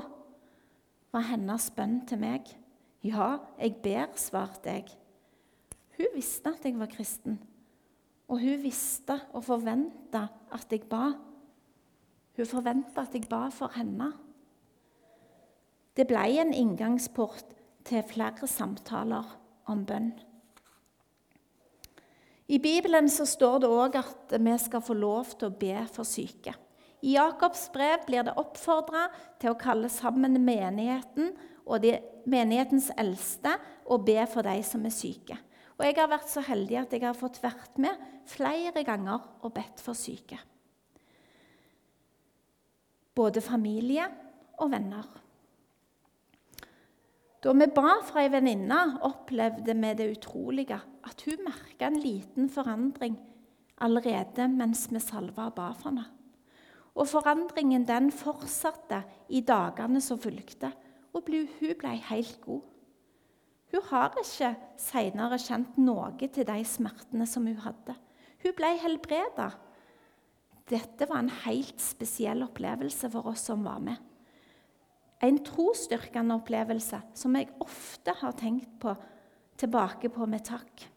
var 1.13 1.28
hennes 1.30 1.69
bønn 1.76 2.00
til 2.10 2.17
meg. 2.24 2.48
Ja, 3.06 3.36
jeg 3.60 3.76
ber, 3.84 4.15
svarte 4.17 4.72
jeg. 4.74 4.88
Hun 5.93 6.15
visste 6.15 6.56
at 6.56 6.65
jeg 6.65 6.80
var 6.80 6.89
kristen, 6.89 7.38
og 8.26 8.41
hun 8.41 8.63
visste 8.63 9.19
og 9.38 9.46
forventa 9.46 10.26
at 10.56 10.74
jeg 10.74 10.88
ba. 10.89 11.12
Hun 12.34 12.50
forventa 12.50 13.06
at 13.06 13.13
jeg 13.13 13.30
ba 13.30 13.46
for 13.54 13.69
henne. 13.78 14.10
Det 15.93 16.08
ble 16.10 16.24
en 16.41 16.56
inngangsport 16.58 17.54
til 17.86 18.02
flere 18.10 18.50
samtaler 18.50 19.36
om 19.69 19.86
bønn. 19.86 20.15
I 22.53 22.59
Bibelen 22.59 23.07
så 23.09 23.25
står 23.25 23.63
det 23.63 23.69
òg 23.71 23.95
at 23.97 24.33
vi 24.37 24.53
skal 24.61 24.83
få 24.85 24.93
lov 24.93 25.31
til 25.33 25.49
å 25.49 25.55
be 25.57 25.87
for 25.89 26.05
syke. 26.05 26.53
I 27.01 27.15
Jakobs 27.15 27.65
brev 27.73 28.03
blir 28.05 28.27
det 28.27 28.35
oppfordra 28.37 29.07
til 29.41 29.51
å 29.51 29.59
kalle 29.59 29.89
sammen 29.89 30.37
menigheten 30.45 31.31
og 31.65 31.81
de, 31.81 31.95
menighetens 32.29 32.91
eldste 32.99 33.55
og 33.89 34.05
be 34.05 34.19
for 34.29 34.45
de 34.45 34.59
som 34.67 34.85
er 34.85 34.93
syke. 34.93 35.39
Og 35.79 35.85
Jeg 35.87 35.97
har 35.97 36.11
vært 36.11 36.29
så 36.29 36.43
heldig 36.45 36.77
at 36.83 36.93
jeg 36.93 37.03
har 37.07 37.17
fått 37.17 37.41
vært 37.41 37.81
med 37.81 38.05
flere 38.29 38.85
ganger 38.85 39.25
og 39.41 39.55
bedt 39.55 39.81
for 39.81 39.97
syke. 39.97 40.37
Både 43.17 43.41
familie 43.41 44.05
og 44.61 44.69
venner. 44.71 45.09
Da 47.43 47.51
vi 47.51 47.67
ba 47.75 47.97
fra 48.08 48.23
ei 48.23 48.32
venninne, 48.32 48.79
opplevde 49.03 49.75
vi 49.75 49.93
det 49.99 50.10
utrolige 50.15 50.79
at 51.03 51.23
hun 51.27 51.43
merka 51.43 51.89
en 51.89 51.99
liten 51.99 52.47
forandring 52.49 53.17
allerede 53.84 54.47
mens 54.47 54.86
vi 54.91 55.01
salva 55.03 55.49
og 55.49 55.58
ba 55.58 55.71
for 55.75 55.91
henne. 55.91 56.06
Og 56.93 57.10
forandringen 57.10 57.88
den 57.89 58.12
fortsatte 58.13 59.01
i 59.34 59.41
dagene 59.41 59.99
som 60.01 60.21
fulgte 60.21 60.69
og 61.13 61.29
hun 61.29 61.75
ble 61.77 61.97
helt 62.10 62.39
god. 62.41 62.62
Hun 63.73 63.86
har 63.89 64.15
ikke 64.21 64.53
senere 64.77 65.38
kjent 65.41 65.77
noe 65.82 66.13
til 66.21 66.45
de 66.45 66.63
smertene 66.65 67.27
som 67.29 67.45
hun 67.49 67.60
hadde. 67.62 67.95
Hun 68.43 68.56
ble 68.58 68.71
helbreda. 68.82 69.51
Dette 70.69 71.10
var 71.10 71.23
en 71.23 71.34
helt 71.43 71.82
spesiell 71.82 72.45
opplevelse 72.45 73.10
for 73.12 73.34
oss 73.34 73.45
som 73.49 73.65
var 73.65 73.82
med. 73.84 73.97
En 75.23 75.39
trosstyrkende 75.45 76.36
opplevelse 76.36 76.99
som 77.15 77.36
jeg 77.38 77.51
ofte 77.63 78.15
har 78.19 78.36
tenkt 78.39 78.73
på, 78.81 78.95
tilbake 79.59 80.12
på 80.12 80.27
med 80.27 80.43
takk. 80.43 80.89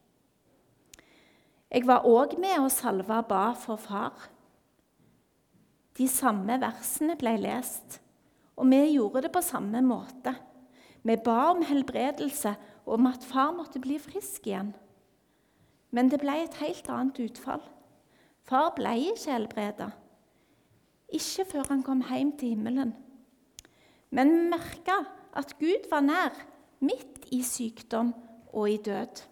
Jeg 1.70 1.86
var 1.86 2.06
òg 2.08 2.34
med 2.40 2.58
og 2.62 2.72
salva 2.72 3.20
ba 3.26 3.50
for 3.58 3.78
far. 3.78 4.30
De 5.96 6.08
samme 6.10 6.58
versene 6.62 7.16
ble 7.18 7.36
lest. 7.40 8.00
Og 8.56 8.68
vi 8.70 8.80
gjorde 8.94 9.26
det 9.26 9.32
på 9.34 9.42
samme 9.44 9.82
måte. 9.84 10.32
Vi 11.06 11.16
ba 11.20 11.52
om 11.52 11.62
helbredelse 11.66 12.54
og 12.86 12.94
om 12.96 13.08
at 13.10 13.24
far 13.24 13.52
måtte 13.54 13.82
bli 13.82 13.98
frisk 14.00 14.48
igjen. 14.48 14.72
Men 15.92 16.10
det 16.10 16.20
ble 16.22 16.38
et 16.42 16.56
helt 16.62 16.88
annet 16.90 17.20
utfall. 17.28 17.62
Far 18.46 18.72
ble 18.76 18.94
ikke 19.12 19.32
helbreda. 19.32 19.90
Ikke 21.12 21.44
før 21.52 21.68
han 21.70 21.84
kom 21.86 22.02
hjem 22.08 22.32
til 22.38 22.54
himmelen. 22.56 22.94
Men 24.16 24.48
merka 24.48 25.02
at 25.36 25.52
Gud 25.60 25.90
var 25.90 26.04
nær, 26.04 26.32
midt 26.80 27.28
i 27.32 27.42
sykdom 27.44 28.14
og 28.52 28.70
i 28.70 28.78
død. 28.80 29.22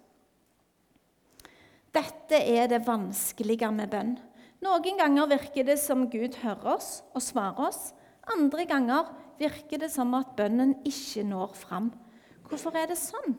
Dette 1.94 2.40
er 2.40 2.68
det 2.68 2.83
vanskelige 2.85 3.70
med 3.73 3.92
bønn. 3.92 4.14
Noen 4.64 4.99
ganger 4.99 5.29
virker 5.31 5.66
det 5.68 5.79
som 5.81 6.07
Gud 6.12 6.37
hører 6.42 6.75
oss 6.77 6.99
og 7.14 7.23
svarer 7.25 7.68
oss. 7.68 7.92
Andre 8.33 8.64
ganger 8.68 9.11
virker 9.38 9.81
det 9.83 9.90
som 9.92 10.14
at 10.16 10.35
bønnen 10.37 10.75
ikke 10.88 11.25
når 11.29 11.53
fram. 11.59 11.90
Hvorfor 12.49 12.77
er 12.77 12.88
det 12.90 12.99
sånn? 13.01 13.37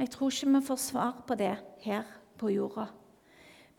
Jeg 0.00 0.10
tror 0.12 0.32
ikke 0.32 0.52
vi 0.56 0.62
får 0.66 0.80
svar 0.80 1.20
på 1.28 1.36
det 1.38 1.54
her 1.84 2.08
på 2.40 2.50
jorda. 2.52 2.88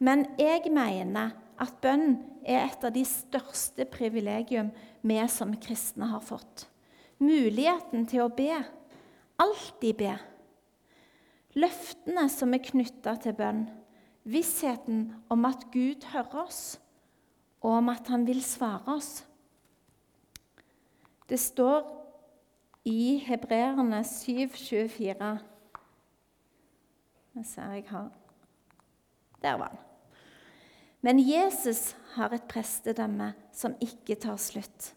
Men 0.04 0.26
jeg 0.40 0.70
mener 0.74 1.34
at 1.62 1.76
bønn 1.84 2.18
er 2.46 2.66
et 2.68 2.86
av 2.86 2.94
de 2.96 3.04
største 3.08 3.86
privilegium 3.90 4.72
vi 5.04 5.18
som 5.32 5.54
kristne 5.62 6.10
har 6.12 6.24
fått. 6.24 6.70
muligheten 7.24 8.04
til 8.10 8.26
å 8.26 8.32
be, 8.36 8.52
alltid 9.40 9.96
be. 9.96 10.14
Løftene 11.56 12.26
som 12.28 12.52
er 12.52 12.64
knytta 12.66 13.14
til 13.24 13.36
bønn, 13.38 13.62
vissheten 14.28 15.06
om 15.32 15.46
at 15.48 15.68
Gud 15.72 16.04
hører 16.12 16.44
oss, 16.44 16.80
og 17.64 17.78
om 17.78 17.94
at 17.94 18.10
han 18.12 18.26
vil 18.28 18.42
svare 18.44 18.98
oss. 18.98 19.24
Det 21.30 21.40
står 21.40 21.86
i 22.92 23.24
Hebreerne 23.24 24.02
7,24 24.04 25.32
Jeg 27.34 27.46
ser 27.48 27.72
jeg 27.78 27.88
har 27.88 28.12
Der 29.42 29.58
var 29.58 29.72
han. 29.72 29.93
Men 31.04 31.20
Jesus 31.20 31.94
har 32.16 32.32
et 32.32 32.46
prestedømme 32.48 33.34
som 33.52 33.76
ikke 33.84 34.16
tar 34.24 34.38
slutt. 34.40 34.94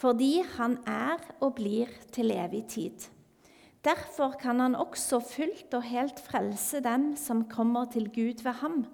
Fordi 0.00 0.38
han 0.56 0.78
er 0.88 1.20
og 1.44 1.58
blir 1.58 1.90
til 2.12 2.32
evig 2.32 2.64
tid. 2.72 3.10
Derfor 3.84 4.38
kan 4.40 4.62
han 4.64 4.74
også 4.74 5.20
fullt 5.20 5.76
og 5.76 5.84
helt 5.84 6.20
frelse 6.24 6.80
dem 6.80 7.12
som 7.20 7.44
kommer 7.52 7.84
til 7.92 8.08
Gud 8.08 8.40
ved 8.42 8.56
ham, 8.62 8.86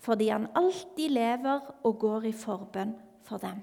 fordi 0.00 0.30
han 0.32 0.48
alltid 0.56 1.12
lever 1.12 1.68
og 1.84 1.98
går 2.00 2.30
i 2.30 2.32
forbønn 2.32 2.96
for 3.28 3.36
dem. 3.44 3.60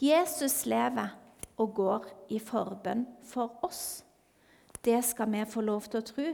Jesus 0.00 0.66
lever 0.66 1.16
og 1.56 1.74
går 1.74 2.06
i 2.28 2.38
forbønn 2.38 3.06
for 3.24 3.56
oss. 3.64 4.04
Det 4.84 5.00
skal 5.04 5.32
vi 5.32 5.44
få 5.48 5.64
lov 5.64 5.88
til 5.88 6.00
å 6.00 6.08
tro. 6.12 6.30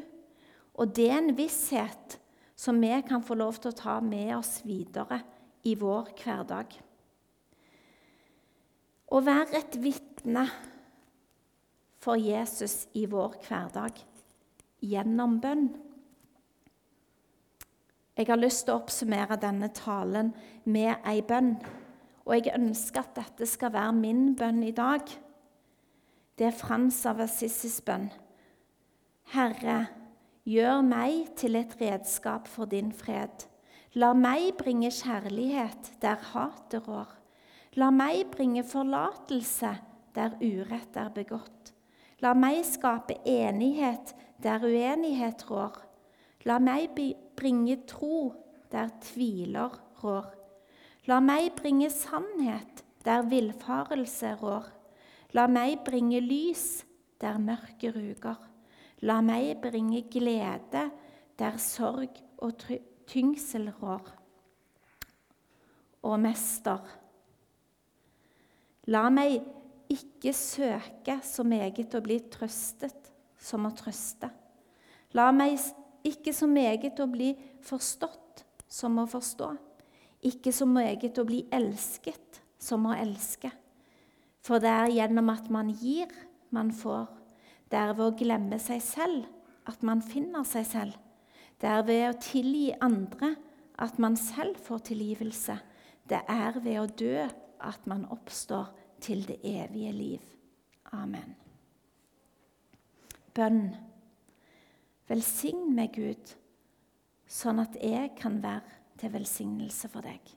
Og 0.77 0.97
det 0.97 1.07
er 1.11 1.19
en 1.23 1.37
visshet 1.39 2.19
som 2.57 2.81
vi 2.81 2.91
kan 3.09 3.23
få 3.23 3.37
lov 3.37 3.61
til 3.61 3.71
å 3.73 3.79
ta 3.79 3.99
med 4.01 4.33
oss 4.39 4.63
videre 4.65 5.21
i 5.69 5.75
vår 5.77 6.13
hverdag. 6.17 6.73
Å 9.07 9.19
være 9.23 9.61
et 9.61 9.77
vitne 9.79 10.47
for 12.03 12.19
Jesus 12.19 12.87
i 12.97 13.05
vår 13.11 13.37
hverdag 13.45 14.01
gjennom 14.87 15.37
bønn. 15.43 15.69
Jeg 18.17 18.31
har 18.31 18.41
lyst 18.41 18.65
til 18.65 18.73
å 18.73 18.81
oppsummere 18.81 19.37
denne 19.41 19.69
talen 19.77 20.33
med 20.65 21.05
ei 21.05 21.21
bønn. 21.27 21.59
Og 22.25 22.33
jeg 22.39 22.57
ønsker 22.57 23.05
at 23.05 23.19
dette 23.19 23.47
skal 23.47 23.75
være 23.75 23.93
min 23.99 24.31
bønn 24.39 24.63
i 24.65 24.73
dag. 24.75 25.05
Det 26.37 26.49
er 26.49 26.57
Frans 26.57 27.03
av 27.07 27.21
Assisis 27.23 27.79
bønn. 27.85 28.09
Herre, 29.35 29.77
gjør 30.47 30.83
meg 30.87 31.33
til 31.39 31.59
et 31.59 31.73
redskap 31.81 32.47
for 32.47 32.71
din 32.71 32.93
fred. 32.95 33.49
La 33.99 34.13
meg 34.15 34.53
bringe 34.61 34.93
kjærlighet 34.95 35.97
der 36.03 36.21
hatet 36.31 36.87
rår. 36.87 37.11
La 37.77 37.91
meg 37.91 38.29
bringe 38.31 38.63
forlatelse 38.65 39.73
der 40.15 40.39
urett 40.41 40.97
er 40.97 41.11
begått. 41.13 41.73
La 42.23 42.33
meg 42.39 42.63
skape 42.65 43.19
enighet 43.27 44.15
der 44.43 44.63
uenighet 44.65 45.43
rår. 45.51 45.83
La 46.47 46.61
meg 46.63 46.95
bringe 47.37 47.81
tro 47.91 48.31
der 48.71 48.93
tviler 49.03 49.75
rår. 50.03 50.31
La 51.11 51.19
meg 51.21 51.57
bringe 51.59 51.91
sannhet 51.91 52.85
der 53.05 53.27
villfarelse 53.27 54.37
rår. 54.39 54.71
La 55.35 55.51
meg 55.51 55.83
bringe 55.85 56.23
lys 56.23 56.85
der 57.21 57.39
mørket 57.43 57.97
ruger. 57.97 58.39
La 59.07 59.21
meg 59.23 59.61
bringe 59.63 60.03
glede 60.11 60.89
der 61.39 61.59
sorg 61.63 62.19
og 62.43 62.65
tyngsel 63.07 63.69
rår. 63.81 64.09
Og 66.07 66.19
mester, 66.23 66.83
la 68.87 69.05
meg 69.11 69.41
ikke 69.91 70.33
søke 70.35 71.21
så 71.27 71.47
meget 71.47 71.95
å 71.95 72.03
bli 72.03 72.19
trøstet 72.31 73.11
som 73.39 73.67
å 73.67 73.75
trøste. 73.75 74.31
La 75.15 75.31
meg 75.35 75.59
ikke 76.07 76.35
så 76.35 76.49
meget 76.51 76.99
å 77.03 77.09
bli 77.11 77.33
forstått 77.67 78.45
som 78.67 78.99
å 79.03 79.07
forstå 79.11 79.55
ikke 80.27 80.53
så 80.55 80.67
meget 80.69 81.19
å 81.19 81.27
bli 81.27 81.45
elsket 81.55 82.41
som 82.59 82.87
å 82.89 82.95
elske. 82.97 83.51
For 84.45 84.63
det 84.63 84.71
er 84.71 84.95
gjennom 84.95 85.31
at 85.33 85.51
man 85.53 85.71
gir, 85.75 86.11
man 86.55 86.73
får. 86.75 87.09
Det 87.71 87.79
er 87.79 87.95
ved 87.97 88.07
å 88.07 88.17
glemme 88.19 88.59
seg 88.63 88.83
selv 88.85 89.27
at 89.67 89.83
man 89.87 90.03
finner 90.05 90.47
seg 90.47 90.67
selv. 90.69 90.95
Det 91.59 91.69
er 91.71 91.83
ved 91.89 92.05
å 92.11 92.19
tilgi 92.21 92.69
andre 92.85 93.33
at 93.83 93.99
man 94.03 94.17
selv 94.21 94.61
får 94.63 94.85
tilgivelse. 94.93 95.57
Det 96.07 96.21
er 96.31 96.61
ved 96.63 96.79
å 96.81 96.87
dø 96.87 97.27
at 97.67 97.89
man 97.91 98.07
oppstår 98.13 98.71
til 99.03 99.25
det 99.27 99.41
evige 99.43 99.93
liv. 99.93 100.33
Amen. 100.95 101.35
Bønn. 103.35 103.75
Velsign 105.07 105.69
meg, 105.77 105.95
Gud, 105.95 106.33
sånn 107.31 107.61
at 107.63 107.77
jeg 107.79 108.15
kan 108.19 108.41
være 108.43 108.99
til 108.99 109.13
velsignelse 109.15 109.91
for 109.93 110.07
deg. 110.07 110.36